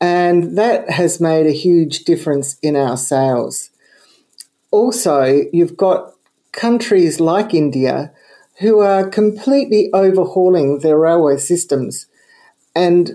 and 0.00 0.56
that 0.56 0.90
has 0.90 1.20
made 1.20 1.46
a 1.46 1.52
huge 1.52 2.04
difference 2.04 2.58
in 2.62 2.76
our 2.76 2.96
sales. 2.96 3.70
Also, 4.70 5.44
you've 5.52 5.76
got 5.76 6.12
countries 6.52 7.20
like 7.20 7.54
India 7.54 8.12
who 8.58 8.80
are 8.80 9.08
completely 9.08 9.88
overhauling 9.92 10.80
their 10.80 10.98
railway 10.98 11.36
systems. 11.36 12.06
And 12.74 13.12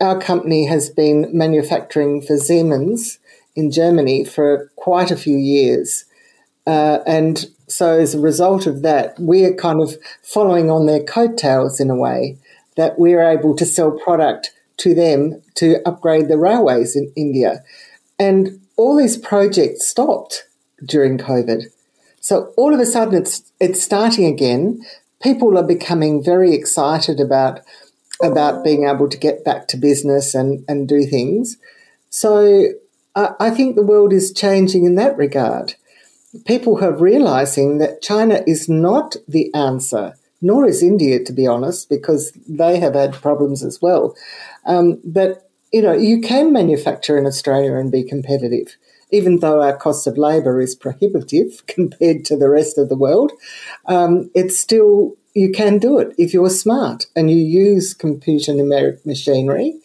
our 0.00 0.20
company 0.20 0.66
has 0.66 0.90
been 0.90 1.28
manufacturing 1.32 2.20
for 2.20 2.36
Siemens 2.36 3.18
in 3.54 3.70
Germany 3.70 4.24
for 4.24 4.70
quite 4.76 5.10
a 5.10 5.16
few 5.16 5.36
years. 5.36 6.04
Uh, 6.66 6.98
and 7.06 7.46
so, 7.68 7.98
as 7.98 8.14
a 8.14 8.20
result 8.20 8.66
of 8.66 8.82
that, 8.82 9.14
we're 9.18 9.54
kind 9.54 9.80
of 9.80 9.96
following 10.22 10.70
on 10.70 10.86
their 10.86 11.02
coattails 11.02 11.80
in 11.80 11.90
a 11.90 11.96
way 11.96 12.38
that 12.76 12.98
we're 12.98 13.22
able 13.22 13.56
to 13.56 13.66
sell 13.66 13.92
product 13.92 14.52
to 14.78 14.94
them 14.94 15.42
to 15.54 15.76
upgrade 15.86 16.28
the 16.28 16.38
railways 16.38 16.96
in 16.96 17.12
India. 17.16 17.62
And 18.18 18.60
all 18.76 18.96
these 18.96 19.16
projects 19.16 19.86
stopped 19.86 20.44
during 20.84 21.18
COVID. 21.18 21.64
So 22.20 22.52
all 22.56 22.72
of 22.72 22.80
a 22.80 22.86
sudden 22.86 23.14
it's 23.14 23.52
it's 23.60 23.82
starting 23.82 24.26
again. 24.26 24.82
People 25.22 25.58
are 25.58 25.66
becoming 25.66 26.22
very 26.22 26.54
excited 26.54 27.20
about 27.20 27.60
about 28.22 28.62
being 28.62 28.88
able 28.88 29.08
to 29.08 29.16
get 29.16 29.44
back 29.44 29.66
to 29.68 29.76
business 29.76 30.34
and, 30.34 30.64
and 30.68 30.88
do 30.88 31.04
things. 31.04 31.56
So 32.10 32.68
I, 33.16 33.30
I 33.40 33.50
think 33.50 33.74
the 33.74 33.82
world 33.82 34.12
is 34.12 34.32
changing 34.32 34.84
in 34.84 34.94
that 34.94 35.16
regard. 35.16 35.74
People 36.46 36.82
are 36.82 36.96
realizing 36.96 37.78
that 37.78 38.02
China 38.02 38.42
is 38.46 38.68
not 38.68 39.16
the 39.28 39.52
answer, 39.54 40.14
nor 40.40 40.66
is 40.66 40.82
India, 40.82 41.22
to 41.24 41.32
be 41.32 41.46
honest, 41.46 41.88
because 41.88 42.32
they 42.48 42.80
have 42.80 42.94
had 42.94 43.12
problems 43.14 43.62
as 43.62 43.80
well. 43.82 44.14
Um, 44.64 45.00
but 45.04 45.48
you 45.72 45.82
know, 45.82 45.92
you 45.92 46.20
can 46.20 46.52
manufacture 46.52 47.16
in 47.16 47.26
Australia 47.26 47.74
and 47.74 47.90
be 47.90 48.02
competitive 48.02 48.76
even 49.12 49.40
though 49.40 49.62
our 49.62 49.76
cost 49.76 50.06
of 50.06 50.18
labour 50.18 50.60
is 50.60 50.74
prohibitive 50.74 51.64
compared 51.68 52.24
to 52.24 52.36
the 52.36 52.48
rest 52.48 52.78
of 52.78 52.88
the 52.88 52.96
world, 52.96 53.30
um, 53.86 54.30
it's 54.34 54.58
still, 54.58 55.14
you 55.34 55.52
can 55.52 55.78
do 55.78 55.98
it 55.98 56.12
if 56.18 56.34
you're 56.34 56.50
smart 56.50 57.06
and 57.14 57.30
you 57.30 57.36
use 57.36 57.94
computer 57.94 58.52
numeric 58.52 59.04
machinery. 59.06 59.78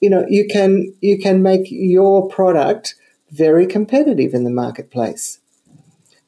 You 0.00 0.10
know, 0.10 0.26
you 0.28 0.46
can, 0.48 0.92
you 1.00 1.18
can 1.18 1.42
make 1.42 1.70
your 1.70 2.28
product 2.28 2.96
very 3.30 3.66
competitive 3.66 4.34
in 4.34 4.44
the 4.44 4.50
marketplace. 4.50 5.39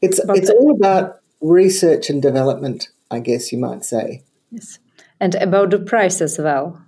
It's, 0.03 0.21
it's 0.29 0.51
all 0.51 0.75
about 0.75 1.21
research 1.41 2.11
and 2.11 2.21
development, 2.21 2.89
I 3.11 3.21
guess 3.21 3.53
you 3.53 3.59
might 3.59 3.85
say. 3.85 4.23
Yes. 4.51 4.79
And 5.21 5.35
about 5.37 5.71
the 5.71 5.79
price 5.79 6.21
as 6.21 6.39
well. 6.39 6.83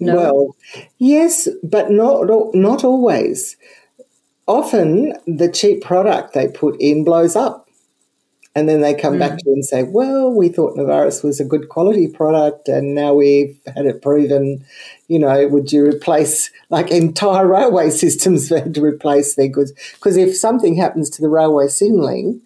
No. 0.00 0.16
Well, 0.16 0.56
yes, 0.98 1.48
but 1.62 1.90
not 1.90 2.26
not 2.54 2.82
always 2.82 3.56
often 4.46 5.14
the 5.26 5.48
cheap 5.48 5.82
product 5.82 6.34
they 6.34 6.48
put 6.48 6.76
in 6.80 7.04
blows 7.04 7.36
up. 7.36 7.63
And 8.56 8.68
then 8.68 8.80
they 8.80 8.94
come 8.94 9.14
mm. 9.14 9.18
back 9.18 9.38
to 9.38 9.44
you 9.46 9.52
and 9.52 9.64
say, 9.64 9.82
well, 9.82 10.32
we 10.32 10.48
thought 10.48 10.76
Novaris 10.76 11.24
was 11.24 11.40
a 11.40 11.44
good 11.44 11.68
quality 11.68 12.06
product 12.06 12.68
and 12.68 12.94
now 12.94 13.12
we've 13.12 13.58
had 13.74 13.86
it 13.86 14.00
proven, 14.00 14.64
you 15.08 15.18
know, 15.18 15.48
would 15.48 15.72
you 15.72 15.84
replace 15.84 16.50
like 16.70 16.90
entire 16.90 17.46
railway 17.46 17.90
systems 18.04 18.48
to 18.48 18.80
replace 18.80 19.34
their 19.34 19.48
goods? 19.48 19.72
Because 19.94 20.16
if 20.16 20.36
something 20.36 20.76
happens 20.76 21.10
to 21.10 21.22
the 21.22 21.28
railway 21.28 21.66
signalling 21.66 22.40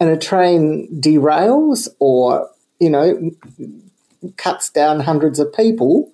and 0.00 0.10
a 0.10 0.16
train 0.16 0.88
derails 1.00 1.88
or, 2.00 2.50
you 2.80 2.90
know, 2.90 3.30
cuts 4.36 4.70
down 4.70 5.00
hundreds 5.00 5.38
of 5.38 5.52
people, 5.52 6.10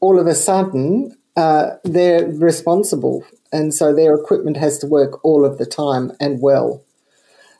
all 0.00 0.18
of 0.18 0.26
a 0.26 0.34
sudden 0.34 1.16
uh, 1.36 1.70
they're 1.84 2.26
responsible 2.26 3.24
and 3.54 3.72
so 3.72 3.94
their 3.94 4.14
equipment 4.16 4.56
has 4.56 4.78
to 4.78 4.86
work 4.88 5.24
all 5.24 5.44
of 5.44 5.58
the 5.58 5.66
time 5.66 6.10
and 6.18 6.40
well. 6.40 6.82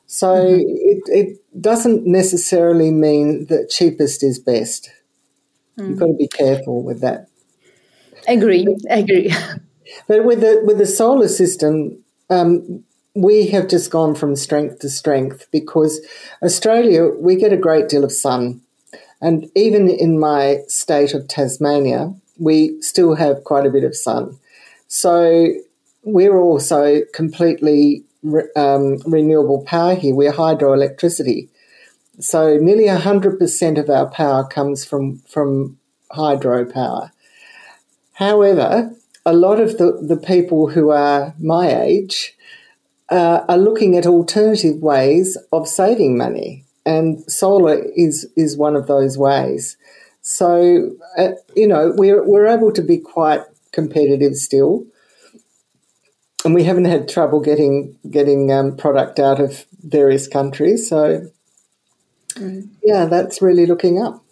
So 0.07 0.29
mm-hmm. 0.29 0.61
it, 0.61 1.03
it 1.07 1.61
doesn't 1.61 2.07
necessarily 2.07 2.91
mean 2.91 3.47
that 3.47 3.71
cheapest 3.71 4.23
is 4.23 4.39
best. 4.39 4.91
Mm. 5.79 5.89
You've 5.89 5.99
got 5.99 6.07
to 6.07 6.15
be 6.15 6.29
careful 6.29 6.83
with 6.83 7.01
that. 7.01 7.29
Agree, 8.29 8.67
agree. 8.89 9.33
But 10.09 10.25
with 10.25 10.41
the 10.41 10.63
with 10.65 10.79
the 10.79 10.87
solar 10.87 11.29
system, 11.29 12.03
um, 12.31 12.83
we 13.15 13.47
have 13.49 13.69
just 13.69 13.91
gone 13.91 14.15
from 14.15 14.35
strength 14.35 14.81
to 14.81 14.89
strength 14.89 15.47
because 15.53 16.01
Australia 16.43 17.09
we 17.09 17.37
get 17.37 17.53
a 17.53 17.57
great 17.57 17.89
deal 17.89 18.05
of 18.05 18.13
sun, 18.13 18.61
and 19.21 19.51
even 19.55 19.89
in 19.89 20.19
my 20.19 20.61
state 20.69 21.15
of 21.15 21.29
Tasmania, 21.29 22.15
we 22.39 22.81
still 22.81 23.15
have 23.15 23.45
quite 23.45 23.67
a 23.67 23.71
bit 23.71 23.85
of 23.85 23.95
sun. 23.95 24.39
So 24.89 25.53
we're 26.03 26.39
also 26.39 27.03
completely 27.13 28.05
um, 28.57 28.99
renewable 29.07 29.65
power 29.65 29.95
here. 29.95 30.15
We're 30.15 30.33
hydroelectricity. 30.33 31.49
So 32.21 32.59
nearly 32.59 32.85
100% 32.85 33.79
of 33.79 33.91
our 33.91 34.09
power 34.11 34.47
comes 34.47 34.85
from, 34.85 35.19
from 35.29 35.79
hydropower. 36.13 37.11
However, 38.15 38.95
a 39.27 39.33
lot 39.33 39.61
of 39.61 39.79
the, 39.79 39.99
the 40.01 40.17
people 40.17 40.69
who 40.69 40.91
are 40.91 41.35
my 41.39 41.83
age 41.83 42.35
uh, 43.11 43.45
are 43.49 43.59
looking 43.59 43.97
at 43.97 44.07
alternative 44.07 44.81
ways 44.81 45.37
of 45.53 45.69
saving 45.69 46.17
money, 46.17 46.65
and 46.87 47.23
solar 47.31 47.83
is 47.97 48.27
is 48.37 48.57
one 48.57 48.77
of 48.77 48.87
those 48.87 49.19
ways. 49.19 49.77
So 50.23 50.91
uh, 51.19 51.33
you 51.55 51.67
know 51.67 51.93
we're 51.97 52.23
we're 52.27 52.47
able 52.47 52.73
to 52.73 52.83
be 52.83 52.99
quite 52.99 53.43
competitive 53.73 54.35
still, 54.37 54.87
and 56.45 56.55
we 56.55 56.65
haven't 56.65 56.85
had 56.85 57.09
trouble 57.09 57.41
getting 57.41 57.97
getting 58.11 58.53
um, 58.53 58.77
product 58.77 59.19
out 59.19 59.41
of 59.41 59.65
various 59.83 60.29
countries. 60.29 60.89
So 60.89 61.29
mm. 62.35 62.69
yeah, 62.83 63.07
that's 63.07 63.41
really 63.41 63.67
looking 63.67 64.03
up. 64.03 64.25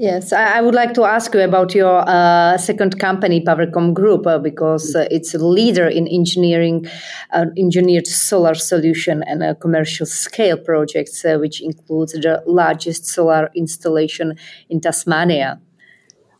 Yes, 0.00 0.32
I 0.32 0.60
would 0.60 0.76
like 0.76 0.94
to 0.94 1.02
ask 1.02 1.34
you 1.34 1.40
about 1.40 1.74
your 1.74 2.08
uh, 2.08 2.56
second 2.56 3.00
company, 3.00 3.40
Powercom 3.40 3.92
Group, 3.92 4.28
uh, 4.28 4.38
because 4.38 4.94
uh, 4.94 5.08
it's 5.10 5.34
a 5.34 5.44
leader 5.44 5.88
in 5.88 6.06
engineering, 6.06 6.86
uh, 7.32 7.46
engineered 7.56 8.06
solar 8.06 8.54
solution 8.54 9.24
and 9.24 9.42
uh, 9.42 9.54
commercial 9.54 10.06
scale 10.06 10.56
projects, 10.56 11.24
uh, 11.24 11.36
which 11.38 11.60
includes 11.60 12.12
the 12.12 12.40
largest 12.46 13.06
solar 13.06 13.50
installation 13.56 14.36
in 14.70 14.80
Tasmania. 14.80 15.60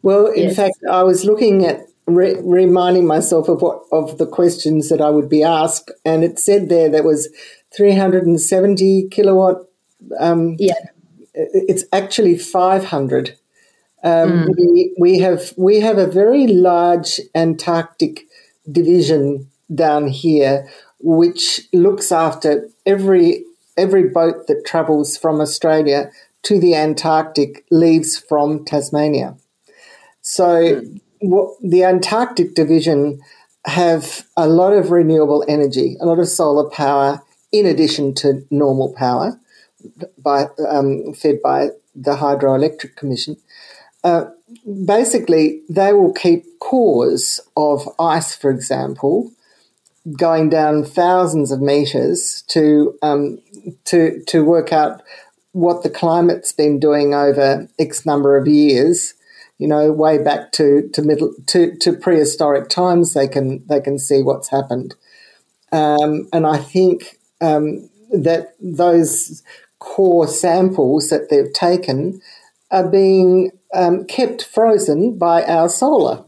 Well, 0.02 0.26
in 0.28 0.44
yes. 0.44 0.56
fact, 0.56 0.78
I 0.88 1.02
was 1.02 1.24
looking 1.24 1.66
at 1.66 1.87
re- 2.08 2.40
reminding 2.42 3.06
myself 3.06 3.48
of 3.48 3.62
what 3.62 3.82
of 3.92 4.18
the 4.18 4.26
questions 4.26 4.88
that 4.88 5.00
I 5.00 5.10
would 5.10 5.28
be 5.28 5.42
asked, 5.42 5.90
and 6.04 6.24
it 6.24 6.38
said 6.38 6.68
there 6.68 6.88
that 6.90 7.04
was 7.04 7.28
370 7.76 9.08
kilowatt. 9.10 9.64
Um, 10.18 10.56
yeah, 10.58 10.74
it's 11.34 11.84
actually 11.92 12.38
500 12.38 13.36
um, 14.04 14.30
mm. 14.30 14.48
we, 14.56 14.94
we 14.98 15.18
have 15.18 15.52
we 15.56 15.80
have 15.80 15.98
a 15.98 16.06
very 16.06 16.46
large 16.46 17.20
Antarctic 17.34 18.26
division 18.70 19.50
down 19.74 20.06
here, 20.06 20.68
which 21.00 21.60
looks 21.72 22.12
after 22.12 22.68
every 22.86 23.44
every 23.76 24.08
boat 24.08 24.46
that 24.46 24.64
travels 24.66 25.16
from 25.16 25.40
Australia 25.40 26.10
to 26.42 26.60
the 26.60 26.74
Antarctic 26.74 27.64
leaves 27.70 28.16
from 28.16 28.64
Tasmania. 28.64 29.36
So 30.22 30.46
mm. 30.46 31.00
The 31.20 31.84
Antarctic 31.84 32.54
division 32.54 33.20
have 33.64 34.26
a 34.36 34.48
lot 34.48 34.72
of 34.72 34.90
renewable 34.90 35.44
energy, 35.48 35.96
a 36.00 36.06
lot 36.06 36.18
of 36.18 36.28
solar 36.28 36.68
power, 36.70 37.22
in 37.52 37.66
addition 37.66 38.14
to 38.14 38.46
normal 38.50 38.92
power, 38.94 39.38
by 40.18 40.46
um, 40.68 41.12
fed 41.14 41.40
by 41.42 41.68
the 41.94 42.16
Hydroelectric 42.16 42.96
Commission. 42.96 43.36
Uh, 44.04 44.26
basically, 44.84 45.62
they 45.68 45.92
will 45.92 46.12
keep 46.12 46.44
cores 46.60 47.40
of 47.56 47.88
ice, 47.98 48.34
for 48.34 48.50
example, 48.50 49.32
going 50.16 50.48
down 50.48 50.84
thousands 50.84 51.50
of 51.50 51.60
meters 51.60 52.42
to 52.48 52.96
um, 53.02 53.38
to 53.84 54.22
to 54.26 54.44
work 54.44 54.72
out 54.72 55.02
what 55.52 55.82
the 55.82 55.90
climate's 55.90 56.52
been 56.52 56.78
doing 56.78 57.14
over 57.14 57.68
X 57.78 58.06
number 58.06 58.36
of 58.36 58.46
years. 58.46 59.14
You 59.58 59.68
know, 59.68 59.92
way 59.92 60.22
back 60.22 60.52
to 60.52 60.88
to 60.92 61.02
middle 61.02 61.34
to, 61.46 61.76
to 61.78 61.92
prehistoric 61.92 62.68
times, 62.68 63.14
they 63.14 63.26
can 63.28 63.66
they 63.66 63.80
can 63.80 63.98
see 63.98 64.22
what's 64.22 64.48
happened, 64.48 64.94
um, 65.72 66.28
and 66.32 66.46
I 66.46 66.58
think 66.58 67.18
um, 67.40 67.90
that 68.12 68.54
those 68.60 69.42
core 69.78 70.28
samples 70.28 71.10
that 71.10 71.28
they've 71.30 71.52
taken 71.52 72.20
are 72.70 72.88
being 72.88 73.50
um, 73.74 74.04
kept 74.04 74.44
frozen 74.44 75.18
by 75.18 75.44
our 75.44 75.68
solar. 75.68 76.24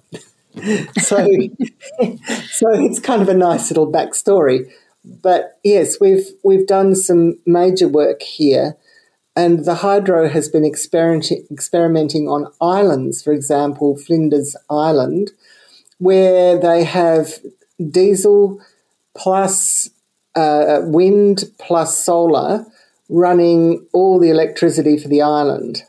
so, 0.99 1.17
so 1.27 2.67
it's 2.73 3.01
kind 3.01 3.23
of 3.23 3.29
a 3.29 3.35
nice 3.35 3.71
little 3.71 3.91
backstory. 3.91 4.71
But 5.05 5.59
yes, 5.65 5.99
we've 6.01 6.27
we've 6.45 6.67
done 6.67 6.95
some 6.95 7.39
major 7.47 7.89
work 7.89 8.23
here, 8.23 8.77
and 9.37 9.65
the 9.65 9.77
hydro 9.77 10.29
has 10.29 10.49
been 10.49 10.65
experimenting 10.65 11.47
experimenting 11.51 12.29
on 12.29 12.53
islands. 12.61 13.23
For 13.23 13.33
example, 13.33 13.97
Flinders 13.97 14.57
Island, 14.69 15.31
where 15.99 16.59
they 16.59 16.85
have 16.85 17.38
diesel 17.90 18.61
plus 19.14 19.90
uh, 20.35 20.81
wind 20.83 21.45
plus 21.59 22.03
solar 22.03 22.66
running 23.09 23.87
all 23.93 24.19
the 24.21 24.31
electricity 24.31 24.97
for 24.97 25.09
the 25.09 25.23
island. 25.23 25.83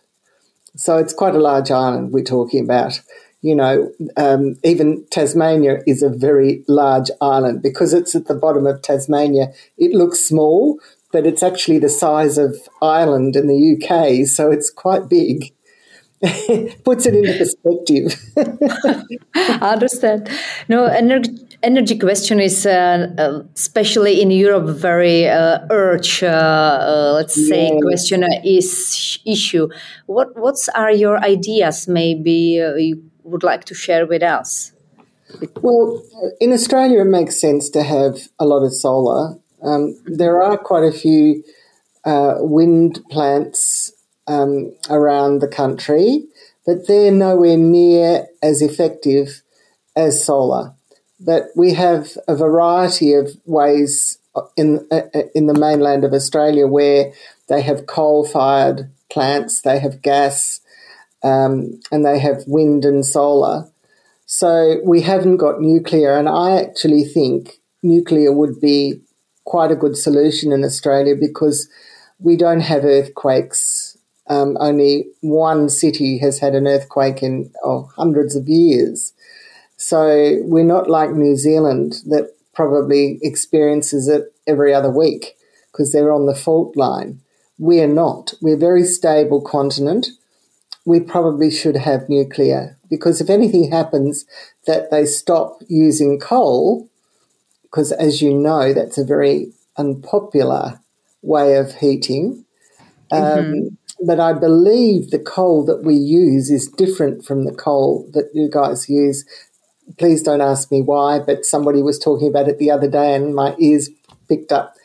So 0.76 0.98
it's 0.98 1.14
quite 1.14 1.36
a 1.36 1.40
large 1.40 1.70
island 1.70 2.12
we're 2.12 2.24
talking 2.24 2.64
about. 2.64 3.02
You 3.42 3.56
know, 3.56 3.92
um, 4.18 4.56
even 4.64 5.06
Tasmania 5.10 5.82
is 5.88 6.04
a 6.04 6.10
very 6.10 6.64
large 6.68 7.10
island 7.22 7.62
because 7.62 7.94
it's 7.94 8.16
at 8.16 8.28
the 8.28 8.36
bottom 8.36 8.68
of 8.68 8.82
Tasmania. 8.82 9.54
It 9.78 9.92
looks 9.92 10.20
small, 10.20 10.80
but 11.12 11.26
it's 11.26 11.44
actually 11.44 11.80
the 11.80 11.90
size 11.90 12.38
of 12.38 12.56
Ireland 12.82 13.36
in 13.36 13.48
the 13.48 13.76
UK, 13.76 14.28
so 14.28 14.52
it's 14.52 14.70
quite 14.70 15.10
big. 15.10 15.54
Puts 16.84 17.08
it 17.08 17.16
into 17.16 17.36
perspective. 17.36 18.16
I 19.36 19.74
understand. 19.74 20.30
No, 20.70 20.86
energy 20.86 21.32
energy 21.64 21.98
question 21.98 22.40
is, 22.40 22.66
uh, 22.66 23.08
uh, 23.18 23.42
especially 23.56 24.22
in 24.22 24.30
Europe, 24.30 24.78
very 24.78 25.28
uh, 25.28 25.60
urge, 25.70 26.24
uh, 26.24 26.28
uh, 26.28 27.14
let's 27.16 27.36
say, 27.36 27.70
yeah. 27.70 27.80
question 27.82 28.24
is 28.44 29.20
issue. 29.26 29.68
What 30.06 30.38
what 30.38 30.58
are 30.76 30.92
your 30.92 31.18
ideas? 31.24 31.88
Maybe 31.88 32.62
uh, 32.62 32.76
you 32.76 33.04
would 33.24 33.44
like 33.44 33.66
to 33.66 33.74
share 33.74 34.06
with 34.06 34.22
us. 34.22 34.74
Well, 35.62 36.04
in 36.40 36.52
Australia, 36.52 37.02
it 37.02 37.06
makes 37.06 37.40
sense 37.40 37.70
to 37.72 37.84
have 37.84 38.28
a 38.38 38.46
lot 38.46 38.64
of 38.64 38.74
solar. 38.74 39.38
Um, 39.64 39.96
there 40.06 40.42
are 40.42 40.58
quite 40.58 40.84
a 40.84 40.92
few 40.92 41.44
wind 42.06 43.00
plants 43.10 43.94
um, 44.28 44.74
around 44.90 45.40
the 45.40 45.48
country, 45.48 46.26
but 46.66 46.88
they're 46.88 47.12
nowhere 47.12 47.58
near 47.58 48.28
as 48.42 48.62
effective 48.62 49.42
as 49.96 50.24
solar 50.24 50.74
But 51.20 51.48
we 51.56 51.74
have 51.74 52.18
a 52.28 52.36
variety 52.36 53.14
of 53.14 53.30
ways 53.46 54.18
in 54.56 54.88
uh, 54.92 55.02
in 55.36 55.48
the 55.48 55.54
mainland 55.54 56.04
of 56.04 56.14
Australia 56.14 56.66
where 56.66 57.12
they 57.48 57.62
have 57.62 57.86
coal 57.86 58.26
fired 58.26 58.90
plants, 59.10 59.62
they 59.62 59.80
have 59.80 60.02
gas, 60.02 60.62
um, 61.22 61.82
and 61.92 62.06
they 62.06 62.20
have 62.20 62.44
wind 62.48 62.86
and 62.86 63.06
solar. 63.06 63.70
So 64.26 64.78
we 64.86 65.02
haven't 65.02 65.38
got 65.38 65.60
nuclear, 65.60 66.18
and 66.18 66.30
I 66.30 66.62
actually 66.62 67.04
think 67.04 67.60
nuclear 67.84 68.32
would 68.32 68.62
be 68.62 69.02
quite 69.46 69.72
a 69.72 69.76
good 69.76 69.98
solution 69.98 70.52
in 70.52 70.64
Australia 70.64 71.16
because 71.20 71.70
we 72.20 72.36
don't 72.36 72.62
have 72.62 72.86
earthquakes. 72.86 73.98
Um, 74.28 74.56
only 74.60 75.06
one 75.22 75.70
city 75.70 76.18
has 76.20 76.40
had 76.40 76.56
an 76.56 76.68
earthquake 76.68 77.24
in 77.24 77.52
oh, 77.64 77.90
hundreds 77.96 78.36
of 78.36 78.48
years. 78.48 79.14
So 79.78 80.38
we're 80.44 80.64
not 80.64 80.90
like 80.90 81.12
New 81.12 81.36
Zealand 81.36 81.96
that 82.06 82.32
probably 82.54 83.18
experiences 83.24 84.08
it 84.08 84.34
every 84.46 84.74
other 84.74 84.92
week 84.92 85.36
because 85.72 85.92
they're 85.92 86.12
on 86.12 86.28
the 86.28 86.36
fault 86.36 86.78
line. 86.78 87.20
We're 87.58 87.88
not. 87.88 88.34
We're 88.42 88.56
a 88.56 88.60
very 88.60 88.84
stable 88.84 89.42
continent. 89.42 90.10
We 90.86 91.00
probably 91.00 91.50
should 91.50 91.78
have 91.78 92.10
nuclear 92.10 92.78
because 92.90 93.22
if 93.22 93.30
anything 93.30 93.72
happens 93.72 94.26
that 94.68 94.92
they 94.92 95.06
stop 95.06 95.62
using 95.68 96.20
coal, 96.20 96.91
because 97.72 97.92
as 97.94 98.22
you 98.22 98.34
know, 98.34 98.74
that's 98.74 98.98
a 98.98 99.06
very 99.06 99.52
unpopular 99.78 100.80
way 101.22 101.56
of 101.56 101.74
heating. 101.76 102.46
Um, 103.12 103.22
mm-hmm. 103.22 103.68
But 104.06 104.20
I 104.20 104.34
believe 104.34 105.12
the 105.12 105.20
coal 105.20 105.64
that 105.66 105.84
we 105.84 105.96
use 105.96 106.50
is 106.50 106.68
different 106.68 107.24
from 107.24 107.46
the 107.46 107.54
coal 107.54 108.10
that 108.14 108.32
you 108.34 108.50
guys 108.50 108.90
use 108.90 109.26
please 109.98 110.22
don't 110.22 110.42
ask 110.42 110.72
me 110.72 110.82
why, 110.82 111.20
but 111.20 111.46
somebody 111.46 111.82
was 111.82 112.00
talking 112.00 112.28
about 112.28 112.48
it 112.48 112.58
the 112.58 112.72
other 112.72 112.90
day 112.90 113.16
and 113.16 113.36
my 113.36 113.56
ears 113.60 113.90
picked 114.28 114.52
up. 114.52 114.76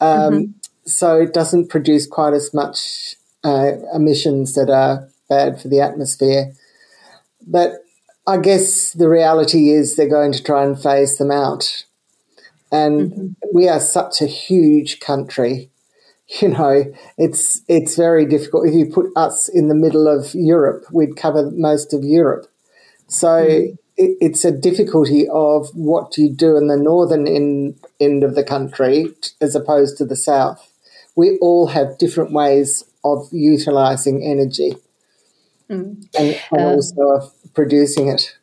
Um, 0.00 0.32
mm-hmm. 0.32 0.50
So 0.86 1.20
it 1.20 1.32
doesn't 1.32 1.68
produce 1.68 2.06
quite 2.06 2.34
as 2.34 2.52
much 2.52 3.16
uh, 3.44 3.72
emissions 3.94 4.54
that 4.54 4.70
are 4.70 5.08
bad 5.28 5.60
for 5.60 5.68
the 5.68 5.80
atmosphere. 5.80 6.52
But 7.46 7.84
I 8.26 8.38
guess 8.38 8.92
the 8.92 9.08
reality 9.08 9.70
is 9.70 9.96
they're 9.96 10.08
going 10.08 10.32
to 10.32 10.42
try 10.42 10.64
and 10.64 10.80
phase 10.80 11.18
them 11.18 11.30
out. 11.30 11.84
And 12.72 13.12
mm-hmm. 13.12 13.28
we 13.52 13.68
are 13.68 13.80
such 13.80 14.20
a 14.20 14.26
huge 14.26 15.00
country. 15.00 15.70
You 16.40 16.50
know, 16.50 16.84
it's 17.18 17.60
it's 17.66 17.96
very 17.96 18.24
difficult. 18.24 18.68
If 18.68 18.74
you 18.74 18.86
put 18.86 19.06
us 19.16 19.48
in 19.48 19.66
the 19.66 19.74
middle 19.74 20.06
of 20.06 20.32
Europe, 20.32 20.84
we'd 20.92 21.16
cover 21.16 21.50
most 21.50 21.92
of 21.92 22.04
Europe. 22.04 22.46
So 23.08 23.26
mm-hmm 23.26 23.74
it, 24.00 24.16
it's 24.20 24.44
a 24.44 24.50
difficulty 24.50 25.28
of 25.28 25.68
what 25.74 26.10
do 26.10 26.22
you 26.22 26.30
do 26.30 26.56
in 26.56 26.68
the 26.68 26.76
northern 26.76 27.28
end, 27.28 27.78
end 28.00 28.24
of 28.24 28.34
the 28.34 28.42
country 28.42 29.06
as 29.40 29.54
opposed 29.54 29.98
to 29.98 30.04
the 30.06 30.16
south. 30.16 30.66
We 31.14 31.38
all 31.38 31.66
have 31.68 31.98
different 31.98 32.32
ways 32.32 32.82
of 33.04 33.28
utilizing 33.30 34.24
energy 34.24 34.76
mm. 35.68 36.06
and, 36.18 36.40
and 36.50 36.60
uh, 36.60 36.64
also 36.64 37.02
of 37.16 37.54
producing 37.54 38.08
it. 38.08 38.36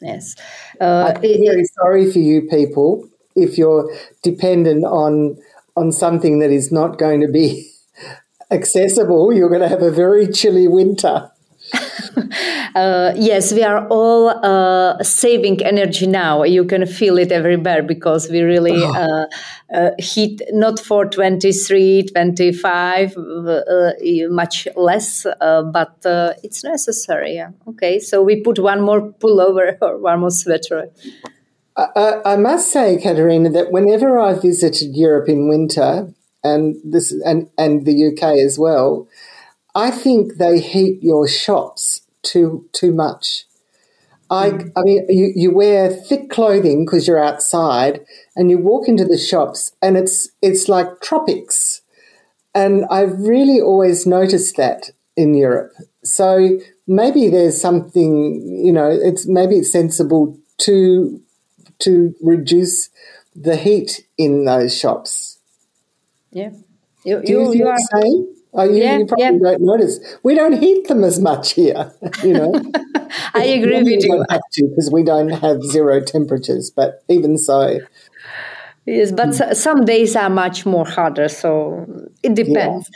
Yes. 0.00 0.36
Uh, 0.80 1.14
I'm 1.16 1.20
very 1.20 1.64
sorry 1.64 2.10
for 2.10 2.20
you 2.20 2.42
people 2.42 3.08
if 3.34 3.58
you're 3.58 3.90
dependent 4.22 4.84
on 4.84 5.36
on 5.76 5.90
something 5.90 6.38
that 6.38 6.50
is 6.50 6.70
not 6.70 6.98
going 6.98 7.20
to 7.20 7.28
be 7.28 7.68
accessible. 8.50 9.32
You're 9.32 9.48
going 9.48 9.60
to 9.60 9.68
have 9.68 9.82
a 9.82 9.90
very 9.90 10.28
chilly 10.28 10.68
winter. 10.68 11.30
uh, 12.74 13.12
yes, 13.16 13.52
we 13.52 13.62
are 13.62 13.86
all 13.88 14.28
uh, 14.28 15.02
saving 15.02 15.62
energy 15.64 16.06
now. 16.06 16.42
You 16.42 16.64
can 16.64 16.86
feel 16.86 17.18
it 17.18 17.32
everywhere 17.32 17.82
because 17.82 18.28
we 18.30 18.42
really 18.42 18.82
oh. 18.82 19.26
uh, 19.72 19.76
uh 19.76 19.90
heat 19.98 20.42
not 20.52 20.78
for 20.78 21.06
23, 21.06 22.04
25, 22.12 23.16
uh, 23.16 23.92
much 24.28 24.68
less, 24.76 25.26
uh, 25.26 25.62
but 25.62 25.96
it's 26.42 26.64
necessary. 26.64 27.34
Yeah. 27.34 27.50
Okay, 27.68 27.98
so 27.98 28.22
we 28.22 28.42
put 28.42 28.58
one 28.58 28.80
more 28.80 29.12
pullover 29.12 29.78
or 29.80 29.98
one 29.98 30.20
more 30.20 30.30
sweater. 30.30 30.90
I, 31.76 32.20
I 32.24 32.36
must 32.36 32.70
say, 32.70 33.00
Katerina, 33.00 33.50
that 33.50 33.72
whenever 33.72 34.18
I 34.18 34.34
visited 34.38 34.94
Europe 34.94 35.28
in 35.28 35.48
winter, 35.48 36.12
and 36.44 36.76
this 36.84 37.10
and, 37.24 37.48
and 37.56 37.86
the 37.86 38.08
UK 38.08 38.38
as 38.38 38.58
well, 38.58 39.08
I 39.74 39.90
think 39.90 40.36
they 40.36 40.60
heat 40.60 41.02
your 41.02 41.26
shops 41.26 42.02
too 42.22 42.68
too 42.72 42.92
much. 42.92 43.44
I, 44.30 44.50
mm. 44.50 44.72
I 44.76 44.82
mean, 44.82 45.06
you, 45.08 45.32
you 45.34 45.50
wear 45.54 45.90
thick 45.90 46.30
clothing 46.30 46.84
because 46.84 47.06
you're 47.08 47.22
outside, 47.22 48.04
and 48.36 48.50
you 48.50 48.58
walk 48.58 48.88
into 48.88 49.04
the 49.04 49.18
shops, 49.18 49.72
and 49.82 49.96
it's 49.96 50.28
it's 50.42 50.68
like 50.68 51.00
tropics. 51.00 51.80
And 52.54 52.84
I've 52.88 53.18
really 53.18 53.60
always 53.60 54.06
noticed 54.06 54.56
that 54.58 54.90
in 55.16 55.34
Europe. 55.34 55.72
So 56.04 56.58
maybe 56.86 57.28
there's 57.28 57.60
something, 57.60 58.40
you 58.64 58.72
know, 58.72 58.88
it's 58.90 59.26
maybe 59.26 59.56
it's 59.56 59.72
sensible 59.72 60.38
to 60.58 61.20
to 61.84 62.14
reduce 62.20 62.90
the 63.34 63.56
heat 63.56 64.06
in 64.18 64.44
those 64.44 64.76
shops. 64.76 65.38
Yeah, 66.30 66.50
you, 67.04 67.22
you, 67.24 67.52
you, 67.52 67.54
you 67.54 67.68
are 67.68 67.78
saying. 67.78 68.34
Oh, 68.56 68.62
you, 68.62 68.82
yeah, 68.82 68.98
you 68.98 69.06
probably 69.06 69.24
yeah. 69.24 69.32
don't 69.32 69.62
notice. 69.62 69.98
We 70.22 70.36
don't 70.36 70.52
heat 70.52 70.86
them 70.86 71.02
as 71.02 71.18
much 71.18 71.54
here, 71.54 71.92
you 72.22 72.34
know. 72.34 72.54
I 73.34 73.44
agree 73.44 73.82
with 73.82 74.04
you. 74.04 74.24
because 74.28 74.90
we 74.92 75.02
don't 75.02 75.30
have 75.30 75.60
zero 75.62 76.00
temperatures, 76.00 76.70
but 76.70 77.02
even 77.08 77.36
so. 77.36 77.80
Yes, 78.86 79.12
but 79.12 79.30
mm. 79.30 79.56
some 79.56 79.84
days 79.84 80.14
are 80.14 80.30
much 80.30 80.66
more 80.66 80.86
harder, 80.86 81.28
so 81.28 81.86
it 82.22 82.34
depends. 82.34 82.90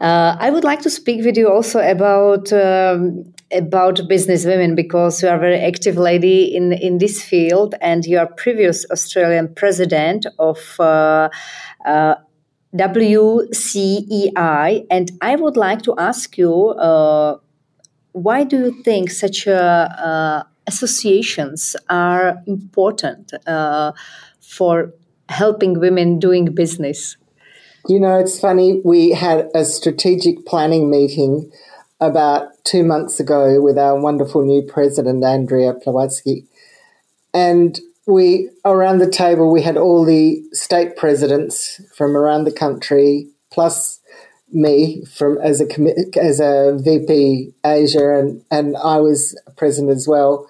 Yeah. 0.00 0.06
Uh, 0.08 0.36
I 0.40 0.50
would 0.50 0.64
like 0.64 0.80
to 0.82 0.90
speak 0.90 1.24
with 1.24 1.36
you 1.36 1.48
also 1.50 1.80
about 1.80 2.52
um, 2.52 3.34
about 3.52 4.06
business 4.08 4.44
women 4.44 4.74
because 4.74 5.22
you 5.22 5.28
are 5.28 5.36
a 5.36 5.40
very 5.40 5.58
active 5.58 5.96
lady 5.96 6.54
in 6.54 6.72
in 6.72 6.98
this 6.98 7.22
field, 7.22 7.74
and 7.80 8.04
you 8.04 8.18
are 8.18 8.26
previous 8.26 8.84
Australian 8.90 9.54
president 9.54 10.26
of. 10.38 10.58
Uh, 10.78 11.28
uh, 11.84 12.14
WCEI, 12.76 14.36
and 14.90 15.10
I 15.22 15.36
would 15.36 15.56
like 15.56 15.80
to 15.84 15.94
ask 15.96 16.36
you 16.36 16.52
uh, 16.52 17.38
why 18.12 18.44
do 18.44 18.58
you 18.58 18.82
think 18.82 19.10
such 19.10 19.46
uh, 19.48 20.44
associations 20.66 21.76
are 21.88 22.42
important 22.46 23.32
uh, 23.46 23.92
for 24.40 24.92
helping 25.28 25.78
women 25.80 26.18
doing 26.18 26.46
business? 26.54 27.16
You 27.88 28.00
know, 28.00 28.18
it's 28.18 28.38
funny. 28.38 28.80
We 28.84 29.12
had 29.12 29.48
a 29.54 29.64
strategic 29.64 30.44
planning 30.46 30.90
meeting 30.90 31.50
about 32.00 32.48
two 32.64 32.84
months 32.84 33.18
ago 33.18 33.60
with 33.60 33.76
our 33.78 34.00
wonderful 34.00 34.44
new 34.44 34.62
president, 34.62 35.24
Andrea 35.24 35.74
Blavatsky. 35.74 36.46
And 37.34 37.78
we 38.08 38.48
around 38.64 38.98
the 38.98 39.10
table 39.10 39.52
we 39.52 39.62
had 39.62 39.76
all 39.76 40.04
the 40.04 40.42
state 40.52 40.96
presidents 40.96 41.80
from 41.94 42.16
around 42.16 42.44
the 42.44 42.52
country 42.52 43.28
plus 43.52 44.00
me 44.50 45.04
from 45.04 45.38
as 45.42 45.60
a 45.60 45.66
as 46.18 46.40
a 46.40 46.78
VP 46.82 47.52
Asia 47.64 48.18
and 48.18 48.42
and 48.50 48.76
I 48.78 48.96
was 48.96 49.38
present 49.56 49.90
as 49.90 50.08
well 50.08 50.48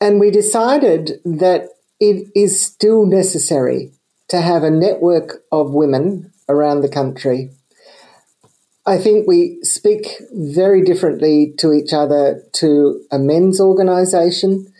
and 0.00 0.20
we 0.20 0.30
decided 0.30 1.20
that 1.24 1.70
it 1.98 2.28
is 2.36 2.64
still 2.64 3.06
necessary 3.06 3.90
to 4.28 4.40
have 4.40 4.62
a 4.62 4.70
network 4.70 5.42
of 5.50 5.72
women 5.72 6.32
around 6.48 6.82
the 6.82 6.88
country 6.88 7.50
I 8.86 8.98
think 8.98 9.26
we 9.26 9.58
speak 9.62 10.22
very 10.32 10.82
differently 10.82 11.52
to 11.58 11.72
each 11.72 11.92
other 11.92 12.42
to 12.54 13.04
a 13.10 13.18
men's 13.18 13.60
organization 13.60 14.72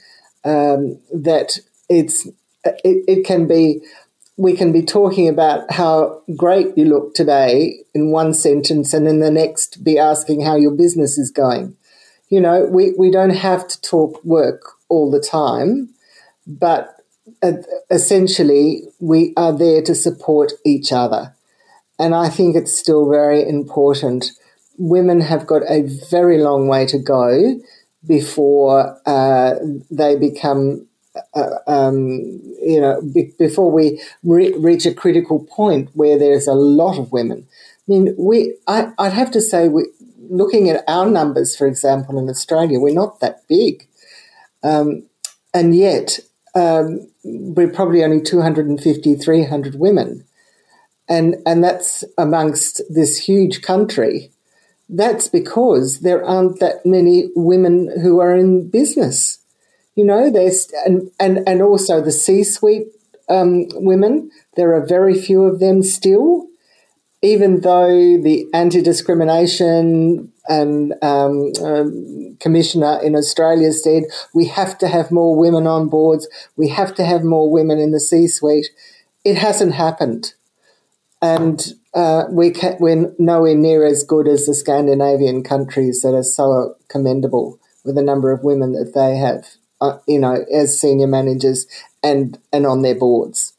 um, 0.45 0.99
that 1.13 1.59
it's 1.89 2.27
it, 2.65 3.05
it 3.09 3.27
can 3.27 3.47
be 3.49 3.83
we 4.37 4.55
can 4.55 4.71
be 4.71 4.83
talking 4.83 5.29
about 5.29 5.71
how 5.73 6.23
great 6.37 6.77
you 6.77 6.85
look 6.85 7.15
today 7.15 7.79
in 7.95 8.11
one 8.11 8.35
sentence 8.35 8.93
and 8.93 9.09
in 9.09 9.21
the 9.21 9.31
next 9.31 9.83
be 9.83 9.99
asking 9.99 10.43
how 10.43 10.57
your 10.57 10.73
business 10.73 11.19
is 11.19 11.31
going. 11.31 11.77
You 12.29 12.41
know, 12.41 12.67
we, 12.67 12.93
we 12.99 13.11
don't 13.11 13.31
have 13.31 13.67
to 13.69 13.81
talk 13.81 14.23
work 14.25 14.63
all 14.89 15.11
the 15.11 15.21
time, 15.21 15.91
but 16.47 16.97
essentially 17.91 18.83
we 19.01 19.33
are 19.37 19.57
there 19.57 19.83
to 19.83 19.95
support 19.95 20.53
each 20.65 20.93
other. 20.93 21.36
And 21.99 22.15
I 22.15 22.29
think 22.29 22.57
it's 22.57 22.77
still 22.77 23.09
very 23.09 23.47
important. 23.47 24.31
Women 24.79 25.21
have 25.21 25.47
got 25.47 25.63
a 25.69 25.83
very 26.11 26.39
long 26.39 26.69
way 26.69 26.87
to 26.87 26.99
go 26.99 27.59
before 28.07 29.01
uh, 29.07 29.55
they 29.91 30.17
become, 30.17 30.87
uh, 31.35 31.57
um, 31.67 32.09
you 32.63 32.81
know, 32.81 33.01
be- 33.03 33.33
before 33.39 33.71
we 33.71 34.01
re- 34.23 34.57
reach 34.59 34.87
a 34.87 34.95
critical 34.95 35.45
point 35.51 35.91
where 35.95 36.19
there's 36.19 36.47
a 36.47 36.55
lot 36.55 36.99
of 36.99 37.13
women. 37.13 37.47
I 37.49 37.93
mean, 37.93 38.15
we, 38.19 38.55
I, 38.67 38.93
would 38.99 39.13
have 39.13 39.31
to 39.33 39.41
say, 39.41 39.69
we, 39.69 39.87
looking 40.29 40.69
at 40.69 40.85
our 40.87 41.09
numbers, 41.09 41.57
for 41.57 41.67
example, 41.67 42.19
in 42.19 42.29
Australia, 42.29 42.79
we're 42.79 42.95
not 42.95 43.21
that 43.21 43.47
big. 43.49 43.89
Um, 44.63 45.09
and 45.55 45.75
yet, 45.75 46.21
um, 46.55 47.09
we're 47.25 47.71
probably 47.71 48.05
only 48.05 48.21
250, 48.21 49.15
300 49.15 49.75
women. 49.77 50.26
And, 51.09 51.37
and 51.47 51.63
that's 51.63 52.05
amongst 52.19 52.83
this 52.89 53.19
huge 53.19 53.63
country 53.63 54.33
that's 54.89 55.29
because 55.29 56.01
there 56.01 56.25
aren't 56.25 56.61
that 56.61 56.85
many 56.85 57.31
women 57.35 57.93
who 58.03 58.21
are 58.21 58.37
in 58.37 58.69
business. 58.69 59.39
You 59.95 60.05
know, 60.05 60.31
there's 60.31 60.71
and 60.85 61.11
and, 61.19 61.41
and 61.47 61.63
also 61.63 62.01
the 62.01 62.13
C-suite 62.13 62.89
um, 63.29 63.67
women. 63.75 64.31
There 64.57 64.75
are 64.75 64.87
very 64.87 65.21
few 65.21 65.45
of 65.45 65.59
them 65.59 65.83
still, 65.83 66.47
even 67.23 67.63
though 67.63 68.21
the 68.21 68.47
anti-discrimination 68.53 70.33
and 70.49 70.95
um, 71.03 71.53
um, 71.65 72.37
commissioner 72.39 73.01
in 73.03 73.17
Australia 73.17 73.73
said 73.73 74.05
we 74.33 74.47
have 74.47 74.79
to 74.79 74.87
have 74.87 75.11
more 75.11 75.35
women 75.35 75.67
on 75.67 75.89
boards. 75.89 76.29
We 76.57 76.69
have 76.69 76.95
to 76.97 77.05
have 77.05 77.25
more 77.25 77.51
women 77.51 77.79
in 77.79 77.91
the 77.91 77.99
C-suite. 77.99 78.69
It 79.25 79.39
hasn't 79.39 79.75
happened, 79.75 80.35
and 81.23 81.73
uh, 81.95 82.25
we 82.31 82.51
can, 82.51 82.77
we're 82.79 83.13
nowhere 83.19 83.55
near 83.55 83.85
as 83.87 84.05
good 84.05 84.29
as 84.29 84.47
the 84.47 84.55
Scandinavian 84.55 85.43
countries 85.43 86.03
that 86.03 86.15
are 86.15 86.23
so 86.23 86.77
commendable 86.89 87.59
with 87.85 87.95
the 87.95 88.03
number 88.03 88.33
of 88.33 88.45
women 88.45 88.73
that 88.73 88.93
they 88.95 89.17
have, 89.17 89.47
uh, 89.81 89.99
you 90.07 90.19
know, 90.19 90.45
as 90.53 90.79
senior 90.79 91.07
managers 91.07 91.67
and, 92.03 92.39
and 92.53 92.67
on 92.67 92.83
their 92.83 92.95
boards. 92.95 93.55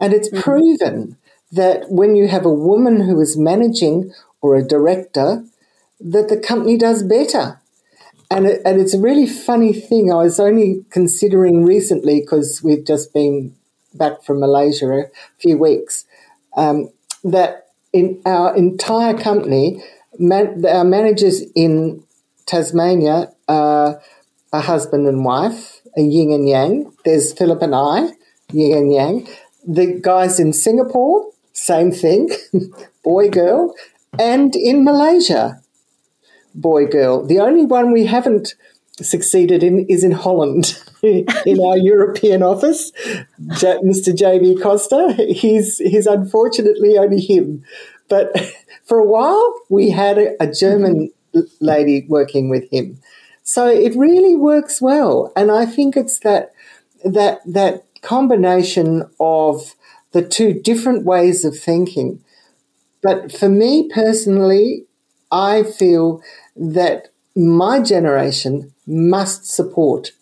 And 0.00 0.12
it's 0.12 0.28
mm-hmm. 0.28 0.42
proven 0.42 1.16
that 1.50 1.90
when 1.90 2.14
you 2.14 2.28
have 2.28 2.46
a 2.46 2.54
woman 2.54 3.00
who 3.00 3.20
is 3.20 3.36
managing 3.36 4.12
or 4.40 4.56
a 4.56 4.66
director, 4.66 5.44
that 6.00 6.28
the 6.28 6.38
company 6.38 6.76
does 6.78 7.02
better. 7.02 7.60
And, 8.30 8.46
it, 8.46 8.62
and 8.64 8.80
it's 8.80 8.94
a 8.94 9.00
really 9.00 9.26
funny 9.26 9.72
thing. 9.72 10.10
I 10.10 10.16
was 10.16 10.40
only 10.40 10.84
considering 10.90 11.64
recently 11.64 12.20
because 12.20 12.62
we've 12.62 12.86
just 12.86 13.12
been 13.12 13.54
back 13.92 14.22
from 14.22 14.40
Malaysia 14.40 14.86
a 14.86 15.10
few 15.38 15.58
weeks 15.58 16.06
um, 16.56 16.90
that 17.24 17.68
in 17.92 18.20
our 18.24 18.56
entire 18.56 19.16
company, 19.16 19.82
man, 20.18 20.64
our 20.66 20.84
managers 20.84 21.42
in 21.54 22.02
Tasmania 22.46 23.32
are 23.48 24.00
a 24.52 24.60
husband 24.60 25.06
and 25.06 25.24
wife, 25.24 25.80
a 25.96 26.02
yin 26.02 26.32
and 26.32 26.48
yang. 26.48 26.92
There's 27.04 27.32
Philip 27.32 27.62
and 27.62 27.74
I, 27.74 28.08
yin 28.52 28.76
and 28.76 28.92
yang. 28.92 29.28
The 29.66 29.98
guys 30.00 30.40
in 30.40 30.52
Singapore, 30.52 31.30
same 31.52 31.92
thing, 31.92 32.30
boy, 33.04 33.28
girl. 33.28 33.74
And 34.18 34.54
in 34.56 34.84
Malaysia, 34.84 35.62
boy, 36.54 36.86
girl. 36.86 37.24
The 37.24 37.38
only 37.38 37.64
one 37.64 37.92
we 37.92 38.06
haven't 38.06 38.54
succeeded 39.00 39.62
in 39.62 39.86
is 39.86 40.04
in 40.04 40.12
Holland, 40.12 40.78
in 41.02 41.60
our 41.64 41.78
European 41.78 42.42
office. 42.42 42.92
Mr. 43.40 44.14
J.B. 44.14 44.58
Costa, 44.60 45.14
he's 45.28 45.78
he's 45.78 46.06
unfortunately 46.06 46.98
only 46.98 47.20
him, 47.20 47.64
but 48.08 48.38
for 48.84 48.98
a 48.98 49.06
while 49.06 49.54
we 49.68 49.90
had 49.90 50.18
a, 50.18 50.42
a 50.42 50.52
German 50.52 51.10
lady 51.60 52.04
working 52.08 52.48
with 52.48 52.70
him. 52.70 52.98
So 53.42 53.66
it 53.66 53.96
really 53.96 54.36
works 54.36 54.80
well. 54.80 55.32
And 55.36 55.50
I 55.50 55.66
think 55.66 55.96
it's 55.96 56.20
that, 56.20 56.52
that, 57.04 57.40
that 57.46 57.84
combination 58.02 59.08
of 59.18 59.74
the 60.12 60.22
two 60.22 60.52
different 60.52 61.04
ways 61.04 61.44
of 61.44 61.58
thinking. 61.58 62.22
But 63.02 63.32
for 63.32 63.48
me 63.48 63.88
personally, 63.92 64.84
I 65.30 65.64
feel 65.64 66.22
that 66.54 67.08
my 67.34 67.80
generation 67.80 68.72
must 68.92 69.46
support 69.46 70.12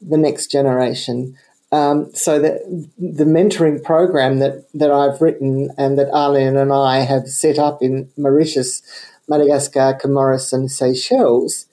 the 0.00 0.16
next 0.16 0.50
generation. 0.50 1.36
Um, 1.72 2.12
so 2.14 2.40
that 2.40 2.62
the 2.98 3.24
mentoring 3.24 3.82
program 3.82 4.40
that, 4.40 4.66
that 4.74 4.90
I've 4.90 5.20
written 5.20 5.70
and 5.78 5.96
that 5.98 6.12
Arlene 6.12 6.56
and 6.56 6.72
I 6.72 6.98
have 7.00 7.28
set 7.28 7.60
up 7.60 7.80
in 7.80 8.10
Mauritius, 8.16 8.82
Madagascar, 9.28 9.96
Comoros, 10.02 10.52
and 10.52 10.68
Seychelles, 10.68 11.66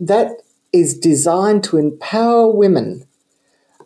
that 0.00 0.42
is 0.72 0.98
designed 0.98 1.62
to 1.64 1.78
empower 1.78 2.50
women. 2.50 3.06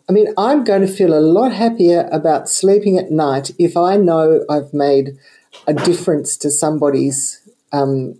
I 0.09 0.13
mean, 0.13 0.33
I'm 0.37 0.63
going 0.63 0.81
to 0.81 0.87
feel 0.87 1.13
a 1.13 1.19
lot 1.19 1.51
happier 1.51 2.09
about 2.11 2.49
sleeping 2.49 2.97
at 2.97 3.11
night 3.11 3.51
if 3.59 3.77
I 3.77 3.97
know 3.97 4.43
I've 4.49 4.73
made 4.73 5.17
a 5.67 5.73
difference 5.73 6.37
to 6.37 6.49
somebody's 6.49 7.47
um, 7.71 8.19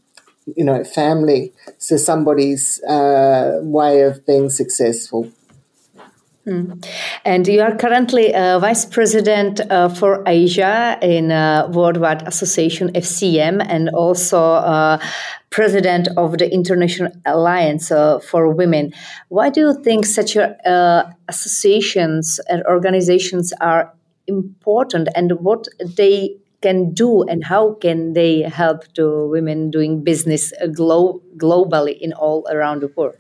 you 0.56 0.64
know, 0.64 0.84
family 0.84 1.54
So 1.78 1.98
somebody's 1.98 2.82
uh, 2.84 3.60
way 3.62 4.02
of 4.02 4.26
being 4.26 4.50
successful. 4.50 5.32
Mm. 6.48 6.86
And 7.26 7.46
you 7.46 7.62
are 7.62 7.76
currently 7.76 8.34
uh, 8.34 8.60
vice 8.60 8.86
president 8.86 9.60
uh, 9.70 9.90
for 9.90 10.24
Asia 10.26 10.98
in 11.02 11.30
uh, 11.30 11.68
Worldwide 11.74 12.26
Association 12.26 12.94
FCEM 12.94 13.66
and 13.68 13.90
also 13.90 14.40
uh, 14.40 14.98
president 15.50 16.08
of 16.16 16.38
the 16.38 16.50
International 16.50 17.12
Alliance 17.26 17.92
uh, 17.92 18.20
for 18.20 18.48
Women. 18.48 18.94
Why 19.28 19.50
do 19.50 19.60
you 19.60 19.84
think 19.84 20.06
such 20.06 20.38
uh, 20.38 21.04
associations 21.28 22.40
and 22.48 22.64
organizations 22.64 23.52
are 23.60 23.94
important 24.28 25.10
and 25.16 25.34
what 25.42 25.68
they 25.98 26.38
can 26.62 26.94
do 26.94 27.24
and 27.24 27.44
how 27.44 27.74
can 27.76 28.14
they 28.14 28.42
help 28.42 28.92
to 28.94 29.28
women 29.28 29.70
doing 29.70 30.04
business 30.04 30.54
glo- 30.74 31.22
globally 31.38 31.98
in 32.00 32.14
all 32.14 32.48
around 32.50 32.82
the 32.82 32.92
world? 32.96 33.16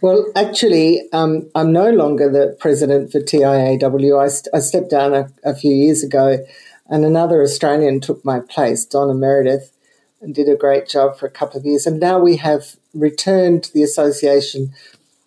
Well, 0.00 0.26
actually, 0.36 1.08
um, 1.12 1.48
I'm 1.54 1.72
no 1.72 1.90
longer 1.90 2.30
the 2.30 2.56
president 2.60 3.10
for 3.10 3.20
TIAW. 3.20 4.22
I, 4.22 4.28
st- 4.28 4.54
I 4.54 4.58
stepped 4.58 4.90
down 4.90 5.14
a, 5.14 5.30
a, 5.44 5.54
few 5.54 5.72
years 5.72 6.04
ago, 6.04 6.44
and 6.88 7.06
another 7.06 7.42
Australian 7.42 8.00
took 8.00 8.22
my 8.22 8.40
place, 8.40 8.84
Donna 8.84 9.14
Meredith, 9.14 9.72
and 10.20 10.34
did 10.34 10.46
a 10.48 10.56
great 10.56 10.88
job 10.88 11.16
for 11.16 11.24
a 11.24 11.30
couple 11.30 11.58
of 11.58 11.64
years. 11.64 11.86
And 11.86 12.00
now 12.00 12.18
we 12.18 12.36
have 12.36 12.76
returned 12.92 13.70
the 13.72 13.82
association 13.82 14.74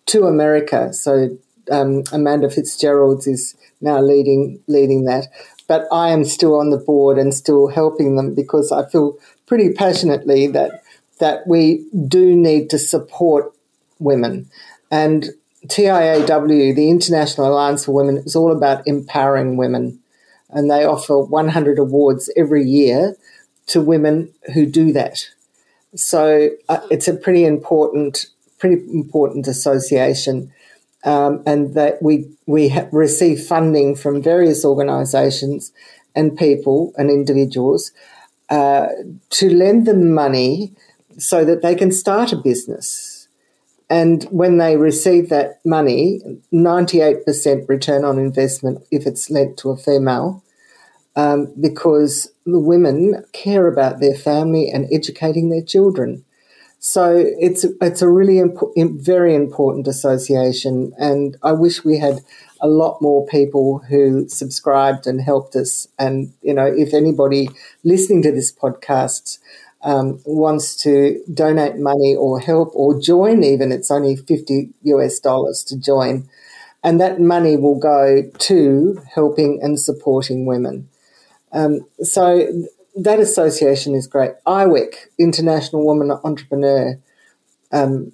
to 0.06 0.26
America. 0.26 0.92
So 0.92 1.36
um, 1.72 2.04
Amanda 2.12 2.48
Fitzgerald 2.48 3.26
is 3.26 3.56
now 3.80 4.00
leading 4.00 4.62
leading 4.66 5.04
that 5.04 5.26
but 5.68 5.86
I 5.92 6.08
am 6.10 6.24
still 6.24 6.56
on 6.56 6.70
the 6.70 6.78
board 6.78 7.18
and 7.18 7.32
still 7.32 7.68
helping 7.68 8.16
them 8.16 8.34
because 8.34 8.72
I 8.72 8.88
feel 8.88 9.16
pretty 9.46 9.72
passionately 9.72 10.48
that 10.48 10.82
that 11.20 11.46
we 11.46 11.86
do 12.06 12.34
need 12.34 12.70
to 12.70 12.78
support 12.78 13.52
women. 13.98 14.48
And 14.90 15.30
TIAW, 15.66 16.74
the 16.74 16.90
International 16.90 17.48
Alliance 17.48 17.84
for 17.84 17.92
Women, 17.92 18.18
is 18.18 18.36
all 18.36 18.52
about 18.52 18.86
empowering 18.86 19.56
women. 19.56 20.00
And 20.50 20.70
they 20.70 20.84
offer 20.84 21.18
100 21.18 21.78
awards 21.78 22.30
every 22.36 22.64
year 22.64 23.16
to 23.66 23.80
women 23.80 24.32
who 24.54 24.64
do 24.64 24.92
that. 24.92 25.28
So 25.94 26.50
uh, 26.68 26.80
it's 26.90 27.08
a 27.08 27.14
pretty 27.14 27.44
important, 27.44 28.26
pretty 28.58 28.76
important 28.92 29.46
association 29.46 30.52
um, 31.04 31.42
and 31.46 31.74
that 31.74 32.02
we 32.02 32.28
we 32.46 32.76
receive 32.92 33.40
funding 33.40 33.94
from 33.94 34.22
various 34.22 34.64
organisations 34.64 35.72
and 36.14 36.36
people 36.36 36.92
and 36.96 37.10
individuals 37.10 37.92
uh, 38.50 38.88
to 39.30 39.50
lend 39.50 39.86
them 39.86 40.12
money 40.12 40.72
so 41.18 41.44
that 41.44 41.62
they 41.62 41.74
can 41.74 41.92
start 41.92 42.32
a 42.32 42.36
business. 42.36 43.28
And 43.90 44.24
when 44.24 44.58
they 44.58 44.76
receive 44.76 45.28
that 45.30 45.60
money, 45.64 46.20
98% 46.52 47.68
return 47.68 48.04
on 48.04 48.18
investment 48.18 48.84
if 48.90 49.06
it's 49.06 49.30
lent 49.30 49.56
to 49.58 49.70
a 49.70 49.76
female, 49.76 50.42
um, 51.16 51.52
because 51.60 52.30
the 52.44 52.58
women 52.58 53.24
care 53.32 53.66
about 53.66 53.98
their 54.00 54.14
family 54.14 54.68
and 54.68 54.86
educating 54.92 55.48
their 55.48 55.62
children. 55.62 56.24
So 56.80 57.16
it's 57.16 57.64
it's 57.80 58.02
a 58.02 58.08
really 58.08 58.40
very 58.76 59.34
important 59.34 59.88
association, 59.88 60.92
and 60.96 61.36
I 61.42 61.52
wish 61.52 61.84
we 61.84 61.98
had 61.98 62.20
a 62.60 62.68
lot 62.68 63.02
more 63.02 63.26
people 63.26 63.78
who 63.88 64.28
subscribed 64.28 65.06
and 65.06 65.20
helped 65.20 65.56
us. 65.56 65.88
And 65.98 66.32
you 66.40 66.54
know, 66.54 66.66
if 66.66 66.94
anybody 66.94 67.48
listening 67.82 68.22
to 68.22 68.32
this 68.32 68.52
podcast 68.52 69.38
um, 69.82 70.20
wants 70.24 70.76
to 70.84 71.20
donate 71.32 71.78
money 71.78 72.14
or 72.14 72.38
help 72.38 72.70
or 72.74 73.00
join, 73.00 73.42
even 73.42 73.72
it's 73.72 73.90
only 73.90 74.14
fifty 74.14 74.70
US 74.84 75.18
dollars 75.18 75.64
to 75.64 75.76
join, 75.76 76.28
and 76.84 77.00
that 77.00 77.20
money 77.20 77.56
will 77.56 77.78
go 77.78 78.22
to 78.38 79.02
helping 79.14 79.60
and 79.62 79.80
supporting 79.80 80.46
women. 80.46 80.88
Um, 81.52 81.80
so 82.02 82.48
that 82.98 83.20
association 83.20 83.94
is 83.94 84.06
great. 84.06 84.32
IWEC, 84.46 84.94
International 85.18 85.84
Woman 85.84 86.10
Entrepreneur 86.24 86.98
um, 87.72 88.12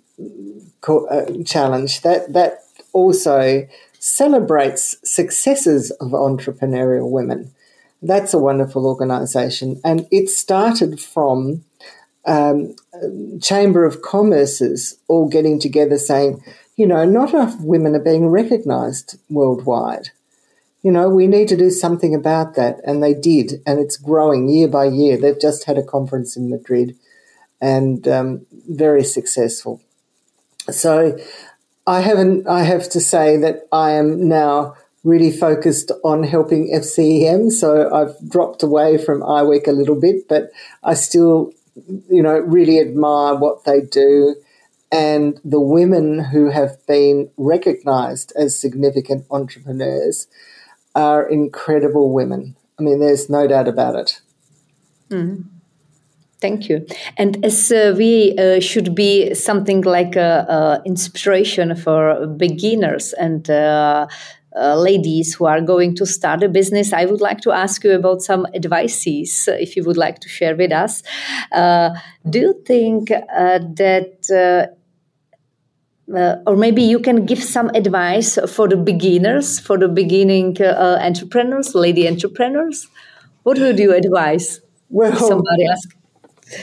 uh, 0.87 1.25
Challenge, 1.44 2.01
that 2.03 2.33
that 2.33 2.59
also 2.92 3.66
celebrates 3.99 4.97
successes 5.03 5.90
of 5.92 6.09
entrepreneurial 6.11 7.11
women. 7.11 7.51
That's 8.03 8.35
a 8.35 8.38
wonderful 8.38 8.87
organisation, 8.87 9.81
and 9.85 10.07
it 10.11 10.29
started 10.29 11.01
from 11.01 11.64
um, 12.27 12.75
Chamber 13.40 13.85
of 13.85 14.03
Commerce's 14.03 14.99
all 15.09 15.29
getting 15.29 15.59
together 15.59 15.97
saying, 15.97 16.42
you 16.77 16.87
know, 16.87 17.05
not 17.05 17.33
enough 17.33 17.59
women 17.61 17.94
are 17.94 18.01
being 18.01 18.27
recognised 18.27 19.18
worldwide 19.31 20.11
you 20.85 20.90
know, 20.90 21.09
we 21.09 21.27
need 21.27 21.49
to 21.49 21.57
do 21.57 21.70
something 21.70 22.14
about 22.14 22.55
that. 22.57 22.79
And 22.85 23.03
they 23.03 23.14
did. 23.14 23.62
And 23.66 23.81
it's 23.81 23.97
growing 23.97 24.49
year 24.49 24.68
by 24.68 24.85
year. 24.85 25.16
They've 25.16 25.40
just 25.40 25.64
had 25.64 25.79
a 25.79 25.83
conference 25.83 26.37
in 26.37 26.51
Madrid 26.51 26.94
and 27.59 28.07
um, 28.07 28.47
very 28.68 29.03
successful. 29.03 29.81
So 30.70 31.18
I 31.87 32.01
haven't, 32.03 32.47
I 32.47 32.64
have 32.64 32.90
to 32.90 33.01
say 33.01 33.38
that 33.38 33.66
I 33.73 33.92
am 33.92 34.29
now 34.29 34.75
really 35.05 35.33
focused 35.33 35.90
on 36.05 36.23
helping 36.23 36.70
FCEM. 36.70 37.51
So 37.51 37.90
I've 37.92 38.31
dropped 38.31 38.62
away 38.62 38.99
from 38.99 39.23
IWEC 39.23 39.66
a 39.66 39.73
little 39.73 39.99
bit, 39.99 40.29
but 40.29 40.51
I 40.83 40.92
still, 40.94 41.53
you 42.11 42.23
know, 42.23 42.38
really 42.38 42.79
admire 42.79 43.35
what 43.37 43.64
they 43.64 43.81
do 43.81 44.37
and 44.92 45.40
the 45.44 45.61
women 45.61 46.25
who 46.25 46.51
have 46.51 46.87
been 46.87 47.31
recognized 47.38 48.33
as 48.37 48.59
significant 48.59 49.25
entrepreneurs 49.31 50.27
are 50.95 51.29
incredible 51.29 52.13
women. 52.13 52.57
I 52.79 52.83
mean, 52.83 53.01
there's 53.01 53.29
no 53.29 53.47
doubt 53.47 53.69
about 53.69 53.97
it. 53.97 54.21
Mm. 55.11 55.45
Thank 56.41 56.69
you. 56.69 56.87
And 57.17 57.43
as 57.45 57.73
uh, 57.73 57.95
we 57.97 58.37
uh, 58.37 58.61
should 58.61 58.95
be 58.95 59.35
something 59.35 59.81
like 59.81 60.15
a, 60.15 60.83
inspiration 60.85 61.75
for 61.75 62.27
beginners 62.27 63.15
and 63.15 63.49
uh, 63.49 64.07
uh, 64.55 64.77
ladies 64.77 65.35
who 65.35 65.47
are 65.47 65.61
going 65.61 65.97
to 65.97 66.07
start 66.07 66.43
a 66.43 66.49
business, 66.49 66.93
I 66.93 67.07
would 67.07 67.21
like 67.21 67.41
to 67.41 67.53
ask 67.53 67.83
you 67.83 67.93
about 67.93 68.23
some 68.23 68.47
advices, 68.55 69.49
if 69.49 69.75
you 69.75 69.85
would 69.85 69.97
like 69.97 70.21
to 70.21 70.29
share 70.29 70.55
with 70.55 70.71
us. 70.71 71.03
Uh, 71.51 71.91
do 72.29 72.39
you 72.39 72.63
think 72.67 73.11
uh, 73.11 73.59
that 73.75 74.69
uh, 76.12 76.37
or 76.47 76.57
maybe 76.57 76.83
you 76.83 76.99
can 76.99 77.25
give 77.25 77.43
some 77.43 77.71
advice 77.75 78.38
for 78.49 78.69
the 78.69 78.77
beginners, 78.77 79.59
for 79.59 79.79
the 79.79 79.88
beginning 79.88 80.61
uh, 80.61 80.99
entrepreneurs, 81.01 81.75
lady 81.75 82.07
entrepreneurs. 82.09 82.88
What 83.43 83.59
would 83.59 83.79
you 83.79 83.95
advise? 83.95 84.61
Well, 84.90 85.17
somebody 85.17 85.67
ask. 85.67 85.97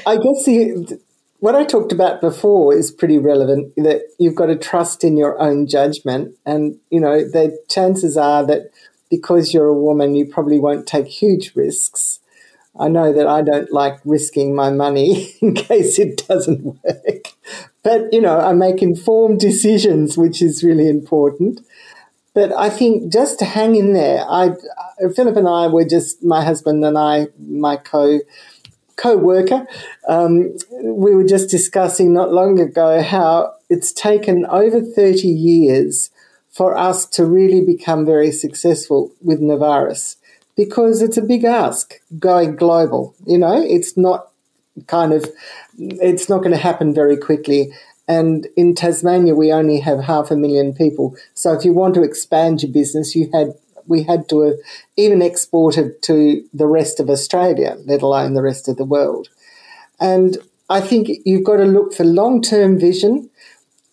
I 0.05 0.15
guess 0.15 0.45
the, 0.45 0.99
what 1.39 1.55
I 1.55 1.63
talked 1.63 1.91
about 1.91 2.21
before 2.21 2.73
is 2.75 2.91
pretty 2.91 3.17
relevant. 3.17 3.73
That 3.77 4.01
you've 4.19 4.35
got 4.35 4.47
to 4.47 4.55
trust 4.55 5.03
in 5.03 5.17
your 5.17 5.39
own 5.39 5.67
judgment, 5.67 6.35
and 6.45 6.77
you 6.89 6.99
know 6.99 7.19
the 7.19 7.57
chances 7.69 8.17
are 8.17 8.45
that 8.45 8.71
because 9.09 9.53
you're 9.53 9.67
a 9.67 9.73
woman, 9.73 10.15
you 10.15 10.25
probably 10.25 10.59
won't 10.59 10.87
take 10.87 11.07
huge 11.07 11.55
risks. 11.55 12.19
I 12.79 12.87
know 12.87 13.11
that 13.11 13.27
I 13.27 13.41
don't 13.41 13.71
like 13.71 13.99
risking 14.05 14.55
my 14.55 14.71
money 14.71 15.35
in 15.41 15.53
case 15.55 15.99
it 15.99 16.25
doesn't 16.27 16.63
work. 16.63 17.20
But, 17.83 18.13
you 18.13 18.21
know, 18.21 18.39
I 18.39 18.53
make 18.53 18.81
informed 18.81 19.39
decisions, 19.39 20.17
which 20.17 20.41
is 20.41 20.63
really 20.63 20.87
important. 20.87 21.61
But 22.33 22.53
I 22.53 22.69
think 22.69 23.11
just 23.11 23.39
to 23.39 23.45
hang 23.45 23.75
in 23.75 23.93
there, 23.93 24.23
I, 24.29 24.51
Philip 25.15 25.35
and 25.35 25.47
I 25.47 25.67
were 25.67 25.85
just, 25.85 26.23
my 26.23 26.43
husband 26.43 26.83
and 26.85 26.97
I, 26.97 27.27
my 27.39 27.75
co 27.77 28.19
co-worker, 28.95 29.65
um, 30.07 30.55
we 30.83 31.15
were 31.15 31.23
just 31.23 31.49
discussing 31.49 32.13
not 32.13 32.31
long 32.31 32.59
ago 32.59 33.01
how 33.01 33.53
it's 33.69 33.91
taken 33.91 34.45
over 34.45 34.79
30 34.79 35.27
years 35.27 36.11
for 36.51 36.77
us 36.77 37.05
to 37.07 37.25
really 37.25 37.61
become 37.61 38.05
very 38.05 38.31
successful 38.31 39.11
with 39.21 39.41
Novaris 39.41 40.17
because 40.55 41.01
it's 41.01 41.17
a 41.17 41.21
big 41.21 41.43
ask 41.43 41.95
going 42.19 42.55
global. 42.55 43.15
You 43.25 43.39
know, 43.39 43.59
it's 43.59 43.97
not 43.97 44.31
kind 44.87 45.13
of, 45.13 45.25
it's 45.77 46.29
not 46.29 46.39
going 46.39 46.51
to 46.51 46.57
happen 46.57 46.93
very 46.93 47.17
quickly. 47.17 47.71
And 48.07 48.47
in 48.57 48.75
Tasmania, 48.75 49.35
we 49.35 49.51
only 49.51 49.79
have 49.79 50.03
half 50.03 50.31
a 50.31 50.35
million 50.35 50.73
people. 50.73 51.15
So 51.33 51.53
if 51.53 51.63
you 51.63 51.73
want 51.73 51.93
to 51.95 52.03
expand 52.03 52.61
your 52.61 52.71
business, 52.71 53.15
you 53.15 53.29
had 53.33 53.53
we 53.87 54.03
had 54.03 54.29
to 54.29 54.57
even 54.95 55.21
exported 55.21 56.01
to 56.03 56.43
the 56.53 56.67
rest 56.67 56.99
of 56.99 57.09
Australia, 57.09 57.77
let 57.85 58.01
alone 58.01 58.33
the 58.33 58.43
rest 58.43 58.67
of 58.67 58.77
the 58.77 58.85
world. 58.85 59.27
And 59.99 60.37
I 60.69 60.81
think 60.81 61.09
you've 61.25 61.43
got 61.43 61.57
to 61.57 61.65
look 61.65 61.93
for 61.93 62.03
long 62.03 62.41
term 62.41 62.79
vision 62.79 63.29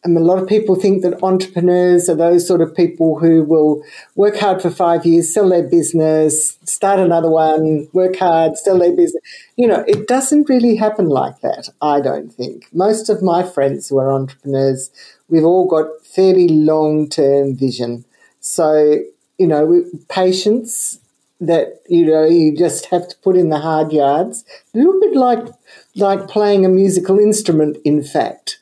and 0.08 0.16
a 0.16 0.20
lot 0.20 0.42
of 0.42 0.48
people 0.48 0.74
think 0.74 1.02
that 1.02 1.22
entrepreneurs 1.22 2.08
are 2.08 2.16
those 2.16 2.46
sort 2.46 2.62
of 2.62 2.74
people 2.74 3.18
who 3.18 3.42
will 3.42 3.82
work 4.16 4.36
hard 4.36 4.62
for 4.62 4.70
five 4.70 5.04
years, 5.04 5.32
sell 5.32 5.50
their 5.50 5.62
business, 5.62 6.58
start 6.64 6.98
another 6.98 7.28
one, 7.28 7.88
work 7.92 8.16
hard, 8.16 8.56
sell 8.56 8.78
their 8.78 8.96
business. 8.96 9.22
You 9.56 9.68
know, 9.68 9.84
it 9.86 10.08
doesn't 10.08 10.48
really 10.48 10.76
happen 10.76 11.08
like 11.08 11.40
that, 11.40 11.68
I 11.82 12.00
don't 12.00 12.32
think. 12.32 12.66
Most 12.72 13.10
of 13.10 13.22
my 13.22 13.42
friends 13.42 13.88
who 13.88 13.98
are 13.98 14.10
entrepreneurs, 14.10 14.90
we've 15.28 15.44
all 15.44 15.68
got 15.68 15.86
fairly 16.04 16.48
long 16.48 17.08
term 17.08 17.54
vision. 17.54 18.04
So, 18.40 19.00
you 19.36 19.46
know, 19.46 19.84
patience 20.08 21.00
that, 21.40 21.82
you 21.88 22.06
know, 22.06 22.24
you 22.24 22.56
just 22.56 22.86
have 22.86 23.08
to 23.08 23.16
put 23.18 23.36
in 23.36 23.50
the 23.50 23.58
hard 23.58 23.92
yards. 23.92 24.44
A 24.74 24.78
little 24.78 24.98
bit 25.00 25.14
like 25.14 25.46
like 25.94 26.28
playing 26.28 26.64
a 26.64 26.68
musical 26.68 27.18
instrument, 27.18 27.76
in 27.84 28.02
fact 28.02 28.58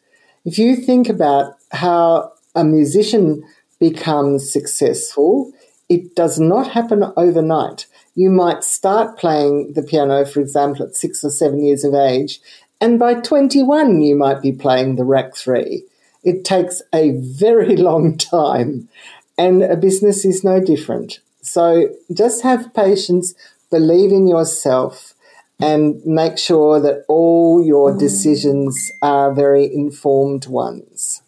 if 0.46 0.58
you 0.58 0.76
think 0.76 1.08
about 1.08 1.56
how 1.72 2.32
a 2.54 2.64
musician 2.64 3.42
becomes 3.80 4.50
successful, 4.50 5.52
it 5.88 6.14
does 6.14 6.38
not 6.38 6.70
happen 6.70 7.04
overnight. 7.16 7.86
You 8.14 8.30
might 8.30 8.62
start 8.62 9.18
playing 9.18 9.72
the 9.74 9.82
piano, 9.82 10.24
for 10.24 10.40
example, 10.40 10.86
at 10.86 10.94
six 10.94 11.24
or 11.24 11.30
seven 11.30 11.62
years 11.64 11.82
of 11.82 11.94
age, 11.94 12.40
and 12.80 12.98
by 12.98 13.14
21, 13.14 14.00
you 14.02 14.14
might 14.14 14.40
be 14.40 14.52
playing 14.52 14.96
the 14.96 15.02
Rach 15.02 15.36
three. 15.36 15.84
It 16.22 16.44
takes 16.44 16.80
a 16.94 17.10
very 17.12 17.76
long 17.88 18.16
time, 18.16 18.88
and 19.36 19.64
a 19.64 19.76
business 19.76 20.24
is 20.24 20.44
no 20.44 20.60
different. 20.60 21.18
So 21.42 21.88
just 22.12 22.42
have 22.42 22.72
patience, 22.72 23.34
believe 23.70 24.12
in 24.12 24.28
yourself, 24.28 25.14
and 25.60 26.04
make 26.04 26.38
sure 26.38 26.80
that 26.80 27.04
all 27.08 27.64
your 27.64 27.96
decisions 27.96 28.92
are 29.00 29.32
very 29.32 29.72
informed 29.72 30.46
ones. 30.46 31.22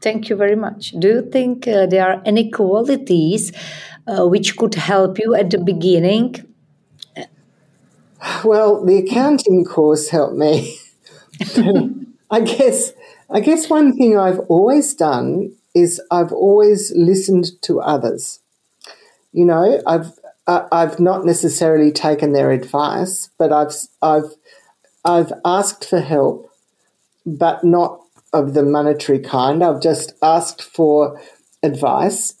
Thank 0.00 0.28
you 0.28 0.34
very 0.36 0.56
much. 0.56 0.90
Do 0.98 1.08
you 1.08 1.30
think 1.30 1.68
uh, 1.68 1.86
there 1.86 2.04
are 2.04 2.22
any 2.24 2.50
qualities 2.50 3.52
uh, 4.06 4.26
which 4.26 4.56
could 4.56 4.74
help 4.74 5.18
you 5.18 5.34
at 5.34 5.50
the 5.50 5.58
beginning? 5.58 6.34
Well, 8.44 8.84
the 8.84 8.98
accounting 8.98 9.64
course 9.64 10.10
helped 10.10 10.36
me. 10.36 10.78
I 12.30 12.40
guess 12.40 12.92
I 13.28 13.40
guess 13.40 13.68
one 13.68 13.96
thing 13.96 14.16
I've 14.16 14.38
always 14.48 14.94
done 14.94 15.56
is 15.74 16.00
I've 16.10 16.32
always 16.32 16.92
listened 16.94 17.60
to 17.62 17.80
others. 17.80 18.40
You 19.32 19.44
know, 19.44 19.80
I've 19.86 20.12
uh, 20.46 20.66
I've 20.72 20.98
not 20.98 21.24
necessarily 21.24 21.92
taken 21.92 22.32
their 22.32 22.50
advice, 22.50 23.30
but 23.38 23.52
I've 23.52 23.74
I've 24.00 24.34
I've 25.04 25.32
asked 25.44 25.88
for 25.88 26.00
help, 26.00 26.50
but 27.24 27.64
not 27.64 28.00
of 28.32 28.54
the 28.54 28.62
monetary 28.62 29.18
kind. 29.18 29.62
I've 29.62 29.82
just 29.82 30.14
asked 30.22 30.62
for 30.62 31.20
advice, 31.62 32.34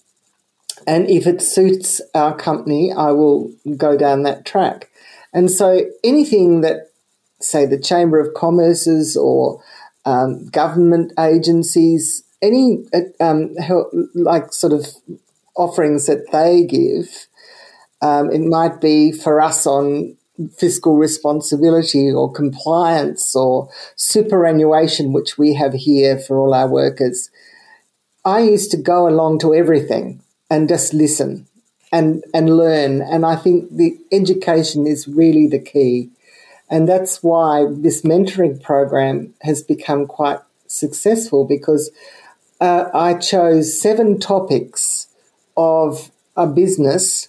and 0.86 1.08
if 1.08 1.26
it 1.26 1.42
suits 1.42 2.00
our 2.14 2.36
company, 2.36 2.92
I 2.92 3.12
will 3.12 3.52
go 3.76 3.96
down 3.96 4.22
that 4.22 4.44
track. 4.44 4.90
And 5.32 5.50
so 5.50 5.80
anything 6.04 6.60
that, 6.60 6.90
say, 7.40 7.66
the 7.66 7.78
Chamber 7.78 8.20
of 8.20 8.34
Commerce's 8.34 9.16
or 9.16 9.62
um, 10.04 10.48
government 10.48 11.12
agencies, 11.18 12.22
any 12.42 12.84
um, 13.20 13.54
help, 13.56 13.92
like 14.14 14.52
sort 14.52 14.72
of 14.72 14.86
offerings 15.56 16.06
that 16.06 16.30
they 16.32 16.64
give 16.64 17.28
um, 18.02 18.30
it 18.30 18.40
might 18.40 18.80
be 18.80 19.12
for 19.12 19.40
us 19.40 19.66
on 19.66 20.16
fiscal 20.56 20.96
responsibility 20.96 22.10
or 22.10 22.32
compliance 22.32 23.34
or 23.36 23.70
superannuation, 23.96 25.12
which 25.12 25.38
we 25.38 25.54
have 25.54 25.72
here 25.72 26.18
for 26.18 26.38
all 26.38 26.52
our 26.52 26.68
workers. 26.68 27.30
I 28.24 28.40
used 28.40 28.70
to 28.72 28.76
go 28.76 29.08
along 29.08 29.38
to 29.40 29.54
everything 29.54 30.20
and 30.50 30.68
just 30.68 30.92
listen 30.92 31.46
and, 31.92 32.24
and 32.34 32.56
learn. 32.56 33.02
And 33.02 33.24
I 33.24 33.36
think 33.36 33.70
the 33.70 33.96
education 34.10 34.86
is 34.86 35.06
really 35.06 35.46
the 35.46 35.58
key. 35.60 36.10
And 36.68 36.88
that's 36.88 37.22
why 37.22 37.66
this 37.70 38.02
mentoring 38.02 38.62
program 38.62 39.34
has 39.42 39.62
become 39.62 40.06
quite 40.06 40.40
successful 40.66 41.44
because 41.44 41.90
uh, 42.60 42.88
I 42.94 43.14
chose 43.14 43.80
seven 43.80 44.18
topics 44.18 45.08
of 45.56 46.10
a 46.36 46.46
business 46.46 47.28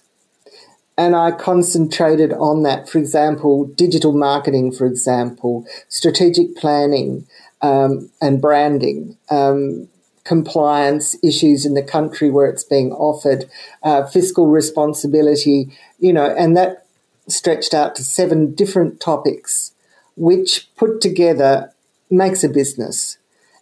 and 0.96 1.16
I 1.16 1.32
concentrated 1.32 2.32
on 2.32 2.62
that. 2.62 2.88
For 2.88 2.98
example, 2.98 3.66
digital 3.66 4.12
marketing, 4.12 4.72
for 4.72 4.86
example, 4.86 5.66
strategic 5.88 6.56
planning 6.56 7.26
um, 7.62 8.10
and 8.20 8.40
branding, 8.40 9.16
um, 9.30 9.88
compliance 10.24 11.16
issues 11.22 11.66
in 11.66 11.74
the 11.74 11.82
country 11.82 12.30
where 12.30 12.46
it's 12.46 12.64
being 12.64 12.92
offered, 12.92 13.44
uh, 13.82 14.06
fiscal 14.06 14.46
responsibility, 14.46 15.70
you 15.98 16.12
know, 16.12 16.34
and 16.36 16.56
that 16.56 16.86
stretched 17.28 17.74
out 17.74 17.94
to 17.96 18.04
seven 18.04 18.54
different 18.54 19.00
topics, 19.00 19.72
which 20.16 20.68
put 20.76 21.00
together 21.00 21.72
makes 22.10 22.44
a 22.44 22.48
business. 22.48 23.18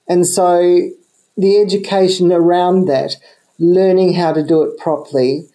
And 0.09 0.27
so 0.27 0.91
the 1.37 1.61
education 1.61 2.33
around 2.33 2.87
that, 2.87 3.17
learning 3.59 4.15
how 4.15 4.33
to 4.33 4.43
do 4.43 4.63
it 4.63 4.79
properly, 4.79 5.49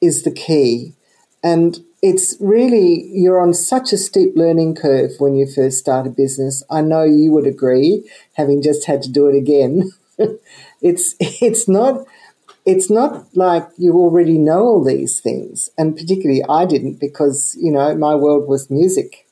is 0.00 0.24
the 0.24 0.30
key. 0.30 0.94
And 1.42 1.78
it's 2.02 2.36
really, 2.40 3.08
you're 3.12 3.40
on 3.40 3.54
such 3.54 3.92
a 3.92 3.98
steep 3.98 4.32
learning 4.36 4.74
curve 4.74 5.12
when 5.18 5.34
you 5.34 5.46
first 5.46 5.78
start 5.78 6.06
a 6.06 6.10
business. 6.10 6.62
I 6.70 6.80
know 6.80 7.04
you 7.04 7.32
would 7.32 7.46
agree, 7.46 8.08
having 8.34 8.62
just 8.62 8.86
had 8.86 9.02
to 9.02 9.10
do 9.10 9.28
it 9.28 9.36
again. 9.36 9.90
it's, 10.82 11.14
it's 11.20 11.68
not, 11.68 12.04
it's 12.64 12.90
not 12.90 13.26
like 13.36 13.68
you 13.76 13.94
already 13.94 14.38
know 14.38 14.62
all 14.62 14.84
these 14.84 15.20
things. 15.20 15.70
And 15.78 15.96
particularly 15.96 16.42
I 16.48 16.64
didn't 16.64 17.00
because, 17.00 17.56
you 17.60 17.72
know, 17.72 17.94
my 17.96 18.14
world 18.14 18.48
was 18.48 18.70
music. 18.70 19.26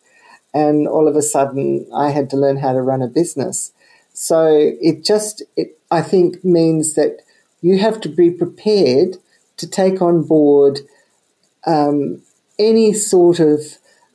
And 0.52 0.88
all 0.88 1.06
of 1.06 1.16
a 1.16 1.22
sudden 1.22 1.88
I 1.94 2.10
had 2.10 2.30
to 2.30 2.36
learn 2.36 2.56
how 2.56 2.72
to 2.72 2.82
run 2.82 3.02
a 3.02 3.08
business. 3.08 3.72
So 4.12 4.74
it 4.80 5.04
just, 5.04 5.42
it, 5.56 5.78
I 5.90 6.02
think, 6.02 6.44
means 6.44 6.94
that 6.94 7.22
you 7.62 7.78
have 7.78 8.00
to 8.02 8.08
be 8.08 8.30
prepared 8.30 9.16
to 9.58 9.68
take 9.68 10.02
on 10.02 10.22
board 10.22 10.80
um, 11.66 12.22
any 12.58 12.92
sort 12.92 13.40
of 13.40 13.60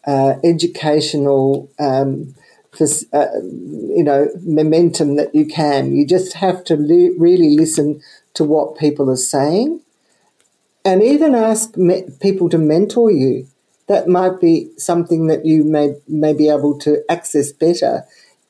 uh, 0.05 0.35
educational, 0.43 1.69
um, 1.79 2.35
uh, 2.79 3.25
you 3.41 4.03
know, 4.03 4.27
momentum 4.41 5.15
that 5.15 5.33
you 5.33 5.45
can. 5.45 5.95
You 5.95 6.05
just 6.05 6.33
have 6.33 6.63
to 6.65 6.75
li- 6.75 7.15
really 7.17 7.55
listen 7.55 8.01
to 8.33 8.43
what 8.43 8.77
people 8.77 9.09
are 9.09 9.15
saying, 9.15 9.81
and 10.83 11.01
even 11.01 11.33
ask 11.33 11.77
me- 11.77 12.05
people 12.19 12.49
to 12.49 12.57
mentor 12.57 13.11
you. 13.11 13.47
That 13.87 14.07
might 14.07 14.39
be 14.41 14.71
something 14.77 15.27
that 15.27 15.45
you 15.45 15.63
may 15.63 15.95
may 16.07 16.33
be 16.33 16.49
able 16.49 16.77
to 16.79 17.03
access 17.09 17.51
better 17.51 18.03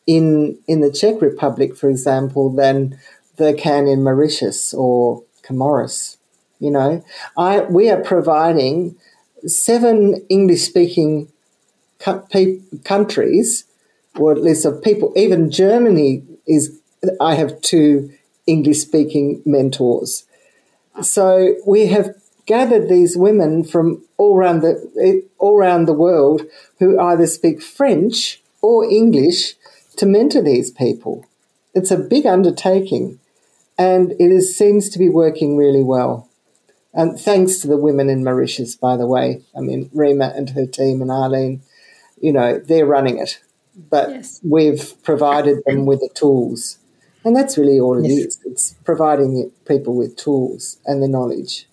in 0.08 0.58
in 0.68 0.82
the 0.82 0.92
Czech 0.92 1.22
Republic, 1.22 1.76
for 1.76 1.90
example, 1.90 2.50
than 2.50 2.98
they 3.38 3.54
can 3.54 3.88
in 3.88 4.04
Mauritius 4.04 4.74
or 4.74 5.24
Comoros. 5.44 6.15
You 6.60 6.72
know, 6.72 7.04
I 7.38 7.62
we 7.62 7.90
are 7.90 8.02
providing 8.02 8.96
seven 9.46 10.26
English 10.30 10.62
speaking 10.62 11.32
countries, 12.84 13.66
or 14.18 14.32
at 14.32 14.42
least 14.42 14.66
of 14.66 14.82
people. 14.82 15.14
Even 15.16 15.52
Germany 15.52 16.24
is. 16.48 16.80
I 17.20 17.36
have 17.36 17.62
two 17.62 18.12
English 18.48 18.80
speaking 18.80 19.42
mentors. 19.46 20.26
So 21.02 21.56
we 21.68 21.88
have 21.88 22.16
gathered 22.46 22.90
these 22.90 23.18
women 23.18 23.64
from 23.64 24.04
all 24.18 24.38
around 24.38 24.62
the 24.62 25.24
all 25.38 25.58
around 25.58 25.86
the 25.86 25.94
world 25.94 26.44
who 26.80 27.00
either 27.00 27.28
speak 27.28 27.62
French 27.62 28.42
or 28.62 28.86
English 28.86 29.56
to 29.98 30.06
mentor 30.06 30.42
these 30.42 30.72
people. 30.72 31.26
It's 31.74 31.92
a 31.92 31.98
big 31.98 32.26
undertaking, 32.26 33.20
and 33.78 34.14
it 34.14 34.32
is, 34.32 34.58
seems 34.58 34.90
to 34.90 35.00
be 35.00 35.10
working 35.10 35.58
really 35.58 35.84
well. 35.84 36.30
And 36.96 37.20
thanks 37.20 37.60
to 37.60 37.68
the 37.68 37.78
women 37.78 38.10
in 38.10 38.24
Mauritius, 38.24 38.76
by 38.76 38.96
the 38.98 39.06
way. 39.06 39.44
I 39.56 39.60
mean, 39.60 39.90
Rima 39.94 40.34
and 40.36 40.50
her 40.52 40.66
team 40.66 41.02
and 41.02 41.12
Arlene, 41.12 41.62
you 42.22 42.32
know, 42.32 42.58
they're 42.58 42.86
running 42.86 43.20
it. 43.20 43.42
But 43.76 44.10
yes. 44.10 44.40
we've 44.42 44.94
provided 45.04 45.62
them 45.66 45.86
with 45.86 46.00
the 46.00 46.10
tools 46.16 46.80
And 47.26 47.36
that's 47.36 47.58
really 47.58 47.80
all 47.80 47.98
it 47.98 48.08
yes. 48.08 48.26
is. 48.26 48.40
It's 48.46 48.76
providing 48.86 49.52
people 49.68 49.98
with 49.98 50.16
tools 50.16 50.78
and 50.86 51.02
the 51.02 51.08
knowledge. 51.08 51.68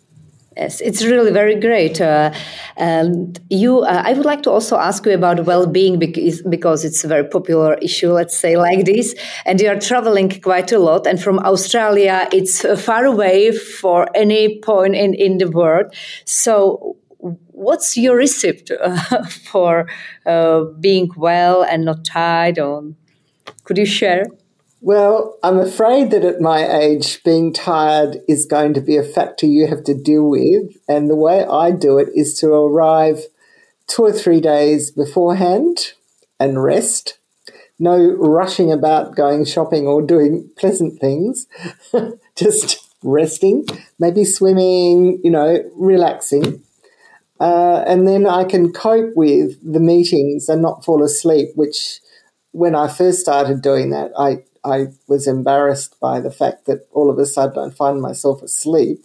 Yes, 0.57 0.83
it's 0.83 1.03
really 1.03 1.31
very 1.31 1.55
great. 1.59 1.99
Uh, 2.01 2.31
and 2.77 3.41
you, 3.49 3.81
uh, 3.81 4.03
I 4.05 4.13
would 4.13 4.27
like 4.27 4.43
to 4.43 4.51
also 4.51 4.77
ask 4.77 5.07
you 5.07 5.13
about 5.13 5.47
well-being 5.47 5.99
because, 5.99 6.43
because 6.43 6.85
it's 6.85 7.05
a 7.05 7.09
very 7.09 7.25
popular 7.25 7.75
issue, 7.75 8.13
let's 8.13 8.37
say 8.39 8.57
like 8.59 8.85
this. 8.85 9.15
And 9.47 9.61
you 9.61 9.69
are 9.69 9.79
traveling 9.81 10.29
quite 10.43 10.71
a 10.71 10.79
lot. 10.79 11.07
And 11.07 11.21
from 11.23 11.39
Australia, 11.39 12.29
it's 12.33 12.67
far 12.83 13.07
away 13.07 13.53
for 13.53 14.09
any 14.15 14.61
point 14.61 14.95
in, 14.95 15.15
in 15.15 15.39
the 15.39 15.49
world. 15.49 15.95
So 16.27 16.97
what's 17.19 17.97
your 17.97 18.17
recipe 18.19 18.77
uh, 18.79 19.25
for 19.51 19.87
uh, 20.27 20.65
being 20.81 21.11
well 21.17 21.63
and 21.63 21.87
not 21.87 22.05
tired? 22.05 22.59
Or 22.59 22.93
could 23.65 23.79
you 23.79 23.87
share? 23.87 24.25
Well, 24.85 25.39
I'm 25.45 25.61
afraid 25.61 26.11
that 26.11 26.25
at 26.25 26.41
my 26.41 26.69
age, 26.69 27.23
being 27.23 27.53
tired 27.53 28.21
is 28.27 28.45
going 28.45 28.75
to 28.75 28.81
be 28.81 28.97
a 28.97 29.05
factor 29.05 29.47
you 29.47 29.69
have 29.69 29.85
to 29.85 29.95
deal 29.95 30.29
with. 30.29 30.77
And 30.89 31.09
the 31.09 31.15
way 31.15 31.45
I 31.45 31.71
do 31.71 31.99
it 31.99 32.09
is 32.17 32.37
to 32.41 32.49
arrive 32.49 33.21
two 33.87 34.03
or 34.03 34.13
three 34.13 34.41
days 34.41 34.91
beforehand 34.91 35.93
and 36.41 36.65
rest. 36.65 37.17
No 37.79 37.97
rushing 37.97 38.73
about 38.73 39.15
going 39.15 39.45
shopping 39.45 39.87
or 39.87 40.03
doing 40.03 40.51
pleasant 40.57 41.01
things, 41.01 41.47
just 42.37 42.85
resting, 43.05 43.65
maybe 44.01 44.25
swimming, 44.25 45.21
you 45.23 45.31
know, 45.31 45.63
relaxing. 45.77 46.61
Uh, 47.39 47.85
and 47.87 48.09
then 48.09 48.27
I 48.27 48.43
can 48.43 48.73
cope 48.73 49.13
with 49.15 49.59
the 49.63 49.81
meetings 49.81 50.49
and 50.49 50.61
not 50.61 50.85
fall 50.85 51.05
asleep, 51.05 51.51
which 51.55 52.01
when 52.51 52.75
I 52.75 52.89
first 52.89 53.21
started 53.21 53.63
doing 53.63 53.91
that, 53.91 54.11
I 54.19 54.43
I 54.65 54.89
was 55.09 55.27
embarrassed 55.27 55.99
by 56.01 56.21
the 56.21 56.31
fact 56.31 56.67
that 56.67 56.87
all 56.93 57.11
of 57.11 57.19
a 57.19 57.27
sudden 57.27 57.71
I 57.71 57.75
find 57.75 58.01
myself 58.01 58.43
asleep 58.43 59.05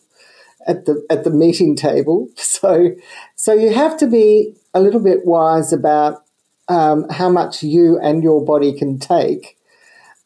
at 0.67 0.85
the 0.85 1.05
at 1.09 1.23
the 1.23 1.31
meeting 1.31 1.75
table. 1.75 2.29
So 2.37 2.95
so 3.35 3.53
you 3.53 3.71
have 3.73 3.97
to 3.97 4.07
be 4.07 4.55
a 4.73 4.81
little 4.81 4.99
bit 4.99 5.25
wise 5.25 5.71
about 5.71 6.23
um, 6.67 7.07
how 7.09 7.29
much 7.29 7.61
you 7.61 7.99
and 7.99 8.23
your 8.23 8.43
body 8.43 8.73
can 8.73 8.97
take. 8.99 9.57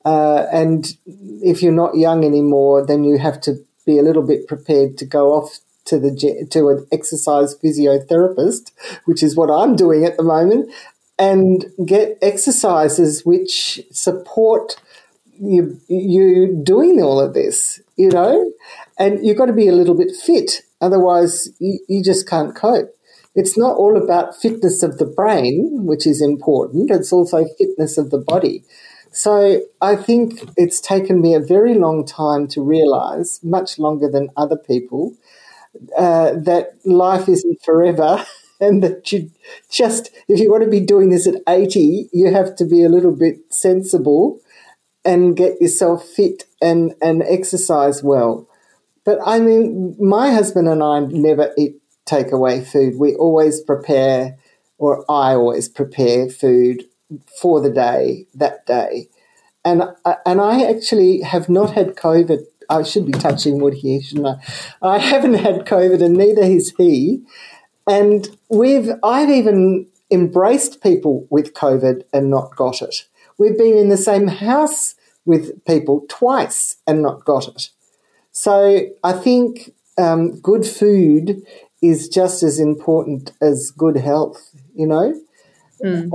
Uh, 0.05 0.45
and 0.51 0.97
if 1.05 1.61
you're 1.61 1.71
not 1.71 1.95
young 1.95 2.23
anymore, 2.23 2.85
then 2.85 3.03
you 3.03 3.17
have 3.17 3.41
to 3.41 3.55
be 3.85 3.99
a 3.99 4.01
little 4.01 4.23
bit 4.23 4.47
prepared 4.47 4.97
to 4.97 5.05
go 5.05 5.33
off 5.33 5.59
to 5.85 5.99
the 5.99 6.47
to 6.51 6.69
an 6.69 6.87
exercise 6.91 7.55
physiotherapist, 7.57 8.71
which 9.05 9.21
is 9.21 9.35
what 9.35 9.49
I'm 9.51 9.75
doing 9.75 10.05
at 10.05 10.17
the 10.17 10.23
moment, 10.23 10.71
and 11.19 11.65
get 11.85 12.17
exercises 12.21 13.25
which 13.25 13.81
support 13.91 14.77
you 15.41 15.79
you 15.87 16.61
doing 16.63 17.01
all 17.01 17.19
of 17.19 17.33
this, 17.33 17.81
you 17.97 18.09
know, 18.09 18.51
and 18.97 19.25
you've 19.25 19.37
got 19.37 19.47
to 19.47 19.53
be 19.53 19.67
a 19.67 19.73
little 19.73 19.95
bit 19.95 20.15
fit, 20.15 20.61
otherwise 20.79 21.49
you, 21.59 21.79
you 21.87 22.03
just 22.03 22.27
can't 22.27 22.55
cope. 22.55 22.95
It's 23.33 23.57
not 23.57 23.77
all 23.77 24.01
about 24.01 24.35
fitness 24.35 24.83
of 24.83 24.97
the 24.97 25.05
brain, 25.05 25.85
which 25.85 26.05
is 26.05 26.21
important. 26.21 26.91
It's 26.91 27.13
also 27.13 27.45
fitness 27.57 27.97
of 27.97 28.11
the 28.11 28.17
body. 28.17 28.63
So 29.11 29.61
I 29.81 29.95
think 29.95 30.43
it's 30.57 30.79
taken 30.79 31.21
me 31.21 31.33
a 31.33 31.39
very 31.39 31.73
long 31.73 32.05
time 32.05 32.47
to 32.49 32.61
realize, 32.61 33.39
much 33.43 33.79
longer 33.79 34.09
than 34.09 34.29
other 34.37 34.57
people, 34.57 35.13
uh, 35.97 36.33
that 36.33 36.77
life 36.85 37.27
isn't 37.27 37.63
forever. 37.63 38.25
And 38.63 38.83
that 38.83 39.11
you 39.11 39.31
just, 39.71 40.11
if 40.27 40.39
you 40.39 40.51
want 40.51 40.63
to 40.63 40.69
be 40.69 40.79
doing 40.79 41.09
this 41.09 41.25
at 41.25 41.41
80, 41.47 42.09
you 42.13 42.31
have 42.31 42.55
to 42.57 42.63
be 42.63 42.83
a 42.83 42.89
little 42.89 43.11
bit 43.11 43.39
sensible 43.49 44.39
and 45.03 45.35
get 45.35 45.59
yourself 45.61 46.07
fit 46.07 46.43
and, 46.61 46.93
and 47.01 47.23
exercise 47.23 48.03
well. 48.03 48.47
But 49.03 49.19
I 49.25 49.39
mean, 49.39 49.95
my 49.99 50.31
husband 50.31 50.67
and 50.67 50.83
I 50.83 50.99
never 50.99 51.51
eat 51.57 51.81
takeaway 52.05 52.65
food. 52.65 52.97
We 52.97 53.15
always 53.15 53.61
prepare, 53.61 54.37
or 54.77 55.03
I 55.09 55.33
always 55.33 55.69
prepare 55.69 56.29
food 56.29 56.85
for 57.41 57.61
the 57.61 57.71
day, 57.71 58.27
that 58.35 58.65
day. 58.65 59.09
And, 59.65 59.83
uh, 60.05 60.15
and 60.25 60.41
I 60.41 60.63
actually 60.63 61.21
have 61.21 61.49
not 61.49 61.73
had 61.73 61.95
COVID. 61.95 62.39
I 62.69 62.83
should 62.83 63.05
be 63.05 63.11
touching 63.11 63.59
wood 63.59 63.75
here, 63.75 64.01
shouldn't 64.01 64.27
I? 64.27 64.35
I 64.81 64.97
haven't 64.97 65.35
had 65.35 65.65
COVID, 65.65 66.03
and 66.03 66.15
neither 66.15 66.43
has 66.45 66.73
he. 66.77 67.23
And 67.87 68.27
we've, 68.49 68.89
I've 69.03 69.29
even 69.29 69.87
embraced 70.09 70.81
people 70.81 71.27
with 71.29 71.53
COVID 71.53 72.03
and 72.13 72.29
not 72.29 72.55
got 72.55 72.81
it. 72.81 73.05
We've 73.37 73.57
been 73.57 73.77
in 73.77 73.89
the 73.89 73.97
same 73.97 74.27
house 74.27 74.95
with 75.25 75.63
people 75.65 76.05
twice 76.09 76.77
and 76.87 77.01
not 77.01 77.25
got 77.25 77.47
it. 77.47 77.69
So 78.31 78.87
I 79.03 79.13
think 79.13 79.73
um, 79.97 80.39
good 80.39 80.65
food 80.65 81.43
is 81.81 82.07
just 82.07 82.43
as 82.43 82.59
important 82.59 83.31
as 83.41 83.71
good 83.71 83.97
health, 83.97 84.51
you 84.75 84.87
know? 84.87 85.13
Mm. 85.83 86.09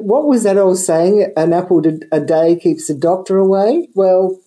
What 0.00 0.26
was 0.26 0.42
that 0.42 0.58
old 0.58 0.78
saying? 0.78 1.32
An 1.36 1.52
apple 1.52 1.82
a 2.10 2.20
day 2.20 2.56
keeps 2.56 2.88
the 2.88 2.94
doctor 2.94 3.38
away? 3.38 3.88
Well, 3.94 4.40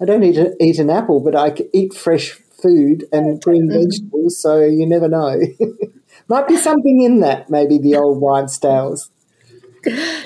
I 0.00 0.06
don't 0.06 0.24
eat, 0.24 0.38
a, 0.38 0.54
eat 0.58 0.78
an 0.78 0.90
apple, 0.90 1.20
but 1.20 1.36
I 1.36 1.54
eat 1.72 1.92
fresh 1.92 2.30
food 2.30 3.04
and 3.12 3.42
green 3.42 3.68
mm. 3.68 3.84
vegetables, 3.84 4.40
so 4.40 4.60
you 4.60 4.86
never 4.86 5.08
know. 5.08 5.38
Might 6.28 6.48
be 6.48 6.56
something 6.56 7.02
in 7.02 7.20
that, 7.20 7.50
maybe 7.50 7.76
the 7.78 7.96
old 7.96 8.20
wives' 8.20 8.58
tales. 8.58 9.10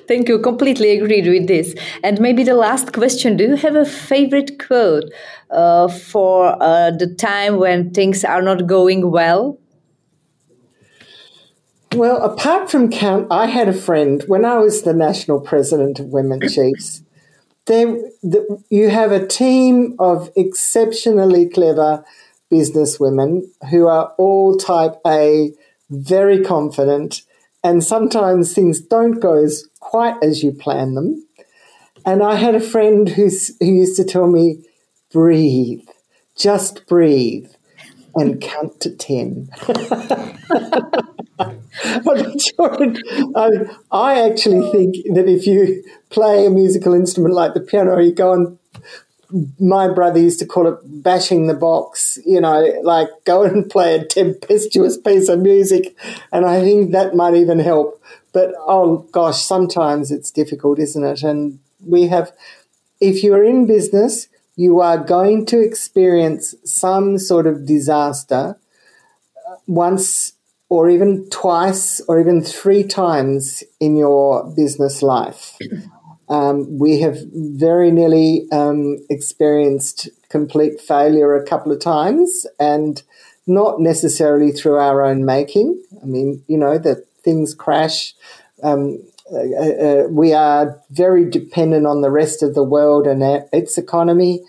Thank 0.09 0.28
you. 0.28 0.38
Completely 0.38 0.90
agreed 0.98 1.26
with 1.26 1.48
this. 1.48 1.74
And 2.02 2.20
maybe 2.20 2.44
the 2.44 2.54
last 2.54 2.92
question 2.92 3.36
Do 3.36 3.44
you 3.44 3.56
have 3.56 3.74
a 3.74 3.84
favorite 3.84 4.59
quote 4.59 5.04
uh, 5.50 5.88
for 5.88 6.56
uh, 6.62 6.90
the 6.90 7.14
time 7.14 7.56
when 7.56 7.92
things 7.92 8.24
are 8.24 8.42
not 8.42 8.66
going 8.66 9.11
well? 9.11 9.59
Well, 11.94 12.22
apart 12.22 12.70
from 12.70 12.90
count, 12.90 13.28
I 13.30 13.46
had 13.46 13.68
a 13.68 13.72
friend 13.72 14.22
when 14.26 14.44
I 14.44 14.59
was 14.59 14.82
the 14.82 14.92
national 14.92 15.40
president 15.40 15.98
of 15.98 16.06
Women 16.06 16.40
Chiefs. 16.48 17.02
There, 17.66 17.86
the, 18.22 18.62
you 18.70 18.90
have 18.90 19.11
a 19.11 19.26
team 19.26 19.94
of 19.98 20.30
exceptionally 20.36 21.48
clever 21.48 22.04
businesswomen 22.52 23.42
who 23.70 23.86
are 23.86 24.14
all 24.18 24.56
type 24.56 24.96
A, 25.06 25.52
very 25.90 26.42
confident, 26.42 27.22
and 27.68 27.84
sometimes 27.84 28.54
things 28.54 28.80
don't 28.80 29.20
go 29.20 29.34
as 29.34 29.68
quite 29.80 30.16
as 30.22 30.42
you 30.42 30.52
plan 30.52 30.94
them. 30.94 31.26
And 32.06 32.22
I 32.22 32.36
had 32.36 32.54
a 32.54 32.60
friend 32.60 33.06
who's, 33.06 33.54
who 33.58 33.66
used 33.66 33.96
to 33.96 34.04
tell 34.04 34.26
me, 34.26 34.64
breathe, 35.12 35.86
just 36.34 36.86
breathe 36.86 37.50
and 38.14 38.40
count 38.40 38.80
to 38.80 38.90
10. 38.90 39.50
I, 43.36 43.50
I 43.92 44.28
actually 44.28 44.72
think 44.72 44.96
that 45.14 45.26
if 45.28 45.46
you 45.46 45.84
play 46.08 46.46
a 46.46 46.50
musical 46.50 46.94
instrument 46.94 47.34
like 47.34 47.52
the 47.52 47.60
piano, 47.60 47.98
you 47.98 48.12
go 48.12 48.32
and 48.32 48.58
my 49.58 49.88
brother 49.88 50.20
used 50.20 50.38
to 50.38 50.46
call 50.46 50.66
it 50.66 50.78
bashing 50.84 51.46
the 51.46 51.54
box, 51.54 52.18
you 52.24 52.40
know, 52.40 52.62
like 52.82 53.08
go 53.24 53.42
and 53.44 53.68
play 53.68 53.94
a 53.94 54.04
tempestuous 54.04 54.96
piece 54.96 55.28
of 55.28 55.40
music. 55.40 55.96
And 56.32 56.46
I 56.46 56.60
think 56.60 56.92
that 56.92 57.14
might 57.14 57.34
even 57.34 57.58
help. 57.58 58.02
But 58.32 58.52
oh 58.58 58.98
gosh, 59.12 59.42
sometimes 59.42 60.10
it's 60.10 60.30
difficult, 60.30 60.78
isn't 60.78 61.04
it? 61.04 61.22
And 61.22 61.58
we 61.86 62.08
have, 62.08 62.32
if 63.00 63.22
you're 63.22 63.44
in 63.44 63.66
business, 63.66 64.28
you 64.56 64.80
are 64.80 64.98
going 64.98 65.46
to 65.46 65.60
experience 65.60 66.54
some 66.64 67.18
sort 67.18 67.46
of 67.46 67.66
disaster 67.66 68.58
uh, 69.48 69.54
once 69.66 70.32
or 70.68 70.90
even 70.90 71.28
twice 71.30 72.00
or 72.08 72.20
even 72.20 72.42
three 72.42 72.82
times 72.84 73.62
in 73.80 73.96
your 73.96 74.44
business 74.54 75.02
life. 75.02 75.56
Um, 76.28 76.78
we 76.78 77.00
have 77.00 77.18
very 77.32 77.90
nearly 77.90 78.46
um, 78.52 78.98
experienced 79.08 80.08
complete 80.28 80.80
failure 80.80 81.34
a 81.34 81.46
couple 81.46 81.72
of 81.72 81.80
times 81.80 82.46
and 82.60 83.02
not 83.46 83.80
necessarily 83.80 84.52
through 84.52 84.76
our 84.76 85.02
own 85.02 85.24
making. 85.24 85.82
I 86.02 86.04
mean, 86.04 86.44
you 86.46 86.58
know, 86.58 86.78
that 86.78 87.06
things 87.22 87.54
crash. 87.54 88.14
Um, 88.62 89.02
uh, 89.32 89.38
uh, 89.38 90.06
we 90.10 90.32
are 90.32 90.80
very 90.90 91.28
dependent 91.28 91.86
on 91.86 92.02
the 92.02 92.10
rest 92.10 92.42
of 92.42 92.54
the 92.54 92.62
world 92.62 93.06
and 93.06 93.22
its 93.52 93.78
economy. 93.78 94.42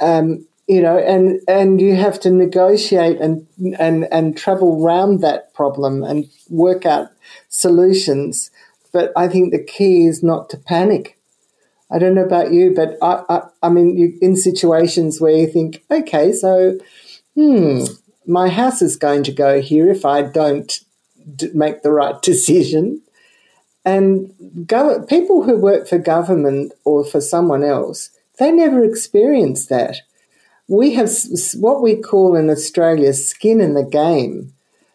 Um, 0.00 0.46
you 0.68 0.80
know, 0.80 0.96
and, 0.96 1.40
and 1.48 1.80
you 1.80 1.96
have 1.96 2.20
to 2.20 2.30
negotiate 2.30 3.20
and, 3.20 3.46
and, 3.78 4.04
and 4.12 4.36
travel 4.36 4.82
around 4.82 5.20
that 5.20 5.52
problem 5.54 6.02
and 6.02 6.30
work 6.48 6.86
out 6.86 7.08
solutions 7.48 8.50
but 8.92 9.12
I 9.16 9.28
think 9.28 9.52
the 9.52 9.62
key 9.62 10.06
is 10.06 10.22
not 10.22 10.50
to 10.50 10.56
panic. 10.56 11.18
I 11.90 11.98
don't 11.98 12.14
know 12.14 12.24
about 12.24 12.52
you, 12.52 12.72
but 12.74 12.96
I, 13.02 13.22
I, 13.28 13.42
I 13.64 13.68
mean, 13.68 13.96
you, 13.96 14.18
in 14.22 14.36
situations 14.36 15.20
where 15.20 15.36
you 15.36 15.46
think, 15.46 15.84
okay, 15.90 16.32
so, 16.32 16.78
hmm, 17.34 17.84
my 18.26 18.48
house 18.48 18.80
is 18.80 18.96
going 18.96 19.24
to 19.24 19.32
go 19.32 19.60
here 19.60 19.90
if 19.90 20.04
I 20.04 20.22
don't 20.22 20.80
d- 21.36 21.50
make 21.52 21.82
the 21.82 21.90
right 21.92 22.20
decision. 22.22 23.02
And 23.84 24.32
go, 24.66 25.02
people 25.02 25.42
who 25.42 25.56
work 25.56 25.88
for 25.88 25.98
government 25.98 26.72
or 26.84 27.04
for 27.04 27.20
someone 27.20 27.64
else, 27.64 28.10
They 28.38 28.52
never 28.52 28.84
experience 28.84 29.66
that. 29.66 29.96
We 30.68 30.94
have 30.94 31.10
what 31.56 31.82
we 31.82 31.96
call 31.96 32.36
in 32.36 32.48
Australia 32.48 33.12
skin 33.12 33.60
in 33.60 33.74
the 33.74 33.84
game. 33.84 34.54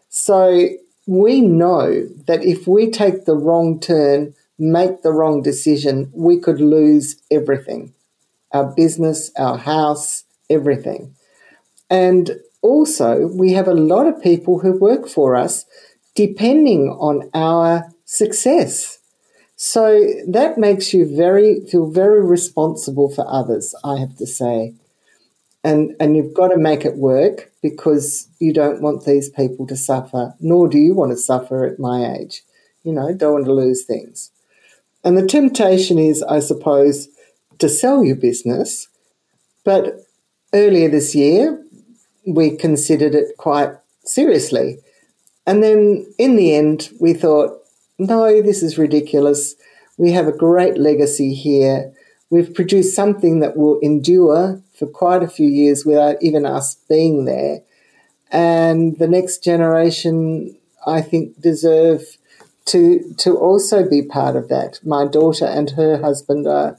So 0.09 0.69
we 1.07 1.41
know 1.41 2.05
that 2.27 2.43
if 2.43 2.67
we 2.67 2.91
take 2.91 3.25
the 3.25 3.35
wrong 3.35 3.79
turn, 3.79 4.35
make 4.59 5.01
the 5.01 5.11
wrong 5.11 5.41
decision, 5.41 6.11
we 6.13 6.37
could 6.37 6.61
lose 6.61 7.15
everything 7.31 7.93
our 8.53 8.73
business, 8.75 9.29
our 9.37 9.57
house, 9.57 10.23
everything. 10.49 11.13
And 11.89 12.39
also, 12.61 13.27
we 13.27 13.51
have 13.53 13.67
a 13.67 13.73
lot 13.73 14.07
of 14.07 14.21
people 14.21 14.59
who 14.59 14.79
work 14.79 15.07
for 15.07 15.35
us 15.35 15.65
depending 16.15 16.89
on 16.89 17.29
our 17.33 17.91
success. 18.05 18.99
So 19.57 20.01
that 20.27 20.57
makes 20.57 20.93
you 20.93 21.05
very 21.05 21.59
feel 21.65 21.89
very 21.89 22.23
responsible 22.23 23.09
for 23.09 23.25
others, 23.27 23.75
I 23.83 23.97
have 23.99 24.15
to 24.15 24.25
say. 24.25 24.75
And 25.67 25.97
and 25.99 26.15
you've 26.15 26.33
got 26.33 26.47
to 26.47 26.57
make 26.57 26.85
it 26.85 26.95
work 26.95 27.51
because 27.61 28.29
you 28.39 28.53
don't 28.53 28.81
want 28.81 29.03
these 29.03 29.29
people 29.29 29.67
to 29.67 29.75
suffer, 29.75 30.33
nor 30.39 30.69
do 30.69 30.77
you 30.77 30.93
want 30.93 31.11
to 31.11 31.17
suffer 31.17 31.65
at 31.65 31.77
my 31.77 32.15
age. 32.15 32.43
You 32.83 32.93
know, 32.93 33.13
don't 33.13 33.33
want 33.33 33.45
to 33.47 33.53
lose 33.53 33.83
things. 33.83 34.31
And 35.03 35.17
the 35.17 35.27
temptation 35.27 35.97
is, 35.97 36.23
I 36.23 36.39
suppose, 36.39 37.09
to 37.59 37.67
sell 37.67 38.01
your 38.01 38.15
business. 38.15 38.87
But 39.65 40.05
earlier 40.53 40.87
this 40.87 41.13
year, 41.13 41.61
we 42.25 42.55
considered 42.55 43.13
it 43.13 43.35
quite 43.35 43.71
seriously. 44.05 44.77
And 45.45 45.61
then 45.61 46.05
in 46.17 46.37
the 46.37 46.55
end, 46.55 46.91
we 47.01 47.13
thought, 47.13 47.59
no, 47.99 48.41
this 48.41 48.63
is 48.63 48.77
ridiculous. 48.77 49.55
We 49.97 50.13
have 50.13 50.27
a 50.27 50.31
great 50.45 50.77
legacy 50.77 51.33
here. 51.33 51.91
We've 52.29 52.53
produced 52.53 52.95
something 52.95 53.41
that 53.41 53.57
will 53.57 53.79
endure 53.79 54.61
for 54.77 54.87
quite 54.87 55.23
a 55.23 55.27
few 55.27 55.47
years 55.47 55.85
without 55.85 56.17
even 56.21 56.45
us 56.45 56.75
being 56.87 57.25
there. 57.25 57.61
And 58.31 58.97
the 58.99 59.07
next 59.07 59.43
generation, 59.43 60.57
I 60.85 61.01
think, 61.01 61.39
deserve 61.41 62.17
to 62.65 63.13
to 63.19 63.37
also 63.37 63.89
be 63.89 64.01
part 64.01 64.35
of 64.35 64.49
that. 64.49 64.79
My 64.85 65.07
daughter 65.07 65.45
and 65.45 65.69
her 65.71 65.97
husband 66.01 66.47
are 66.47 66.77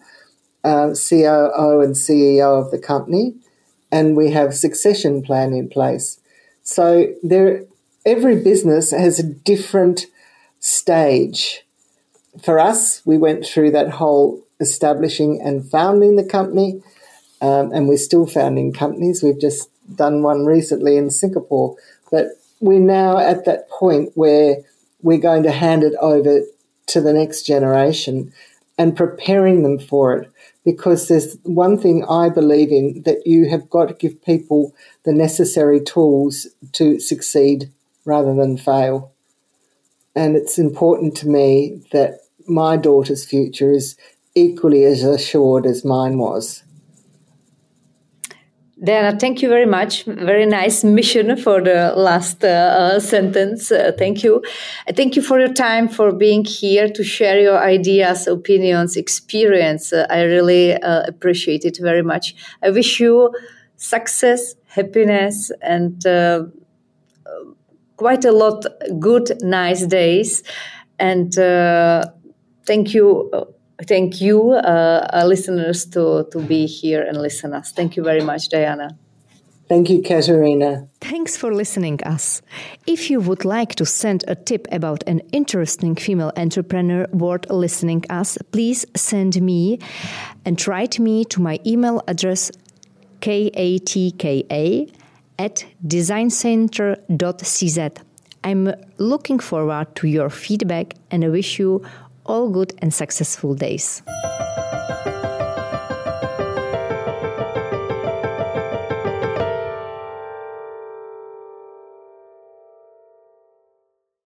uh, 0.63 0.95
COO 0.95 1.81
and 1.81 1.95
CEO 1.95 2.61
of 2.63 2.71
the 2.71 2.79
company, 2.79 3.35
and 3.91 4.17
we 4.17 4.31
have 4.31 4.55
succession 4.55 5.23
plan 5.23 5.53
in 5.53 5.69
place. 5.69 6.21
So 6.63 7.07
there, 7.23 7.65
every 8.05 8.37
business 8.43 8.91
has 8.91 9.19
a 9.19 9.23
different 9.23 10.07
stage. 10.61 11.65
For 12.43 12.59
us, 12.59 13.05
we 13.07 13.17
went 13.17 13.47
through 13.47 13.71
that 13.71 13.93
whole 13.93 14.45
establishing 14.61 15.41
and 15.41 15.69
founding 15.69 16.17
the 16.17 16.25
company, 16.25 16.83
um, 17.41 17.72
and 17.72 17.89
we're 17.89 17.97
still 17.97 18.26
founding 18.26 18.72
companies. 18.72 19.22
We've 19.22 19.41
just 19.41 19.70
done 19.95 20.22
one 20.22 20.45
recently 20.45 20.97
in 20.97 21.11
Singapore, 21.11 21.76
but 22.11 22.28
we're 22.61 22.80
now 22.80 23.18
at 23.18 23.45
that 23.45 23.68
point 23.70 24.12
where 24.14 24.57
we're 25.03 25.18
going 25.18 25.45
to 25.45 25.53
hand 25.53 25.84
it 25.84 25.95
over 26.01 26.43
to 26.86 27.01
the 27.01 27.12
next 27.12 27.43
generation 27.43 28.32
and 28.76 28.97
preparing 28.97 29.62
them 29.62 29.78
for 29.78 30.16
it 30.16 30.30
because 30.64 31.09
there's 31.09 31.36
one 31.45 31.78
thing 31.78 32.05
I 32.05 32.28
believe 32.28 32.70
in 32.70 33.03
that 33.05 33.26
you 33.26 33.49
have 33.49 33.70
got 33.70 33.89
to 33.89 33.95
give 33.95 34.22
people 34.24 34.74
the 35.05 35.12
necessary 35.12 35.80
tools 35.80 36.47
to 36.72 37.01
succeed 37.01 37.70
rather 38.05 38.34
than 38.34 38.57
fail. 38.59 39.12
And 40.14 40.36
it's 40.36 40.59
important 40.59 41.16
to 41.18 41.28
me 41.28 41.80
that 41.93 42.20
my 42.47 42.76
daughter's 42.76 43.24
future 43.24 43.70
is 43.70 43.97
equally 44.34 44.84
as 44.84 45.03
assured 45.03 45.66
as 45.66 45.84
mine 45.84 46.18
was. 46.18 46.62
Diana, 48.83 49.18
thank 49.18 49.43
you 49.43 49.49
very 49.49 49.66
much. 49.66 50.05
Very 50.05 50.47
nice 50.47 50.85
mission 50.85 51.37
for 51.37 51.61
the 51.61 51.93
last 51.97 52.45
uh, 52.45 52.49
uh, 52.49 53.01
sentence. 53.01 53.72
Uh, 53.72 53.91
thank 53.99 54.22
you. 54.22 54.41
Thank 54.95 55.16
you 55.16 55.22
for 55.22 55.41
your 55.41 55.53
time, 55.53 55.89
for 55.89 56.12
being 56.12 56.45
here 56.45 56.89
to 56.89 57.03
share 57.03 57.41
your 57.41 57.59
ideas, 57.59 58.29
opinions, 58.29 58.97
experience. 58.97 59.93
Uh, 59.93 60.07
I 60.11 60.22
really 60.22 60.74
uh, 60.74 61.03
appreciate 61.09 61.64
it 61.64 61.79
very 61.81 62.03
much. 62.03 62.37
I 62.62 62.70
wish 62.70 63.01
you 63.01 63.35
success, 63.76 64.55
happiness, 64.68 65.51
and 65.61 66.07
uh, 66.07 66.45
quite 67.97 68.24
a 68.24 68.33
lot 68.33 68.64
good, 69.01 69.43
nice 69.43 69.87
days. 69.87 70.45
And 71.01 71.35
thank 72.64 72.95
you 72.95 73.57
thank 73.87 74.20
you, 74.20 74.53
uh, 74.53 75.09
uh, 75.12 75.24
listeners, 75.26 75.85
to, 75.87 76.26
to 76.33 76.41
be 76.41 76.66
here 76.66 77.03
and 77.03 77.20
listen 77.20 77.55
us. 77.55 77.72
Thank 77.72 77.97
you 77.97 78.03
very 78.03 78.22
much, 78.22 78.49
Diana. 78.49 78.97
Thank 79.68 79.91
you, 79.91 80.01
Katerina. 80.01 80.89
Thanks 81.03 81.37
for 81.37 81.53
listening 81.53 82.03
us. 82.05 82.41
If 82.87 83.11
you 83.11 83.20
would 83.20 83.45
like 83.45 83.74
to 83.74 83.85
send 83.85 84.24
a 84.26 84.35
tip 84.35 84.66
about 84.72 85.05
an 85.07 85.20
interesting 85.31 85.95
female 85.95 86.33
entrepreneur 86.39 87.07
worth 87.12 87.51
listening 87.51 88.03
us, 88.09 88.39
please 88.51 88.87
send 88.97 89.43
me 89.43 89.79
and 90.47 90.66
write 90.66 90.99
me 90.99 91.26
to 91.26 91.43
my 91.43 91.61
email 91.66 92.03
address 92.09 92.51
katka 93.20 94.91
at 95.39 95.66
designcenter.cz. 95.87 97.99
I'm 98.45 98.72
looking 98.97 99.39
forward 99.39 99.95
to 99.97 100.09
your 100.09 100.31
feedback 100.31 100.95
and 101.11 101.22
I 101.24 101.29
wish 101.29 101.59
you 101.59 101.85
all 102.29 102.51
good 102.51 102.74
and 102.79 102.93
successful 102.93 103.55
days. 103.55 104.03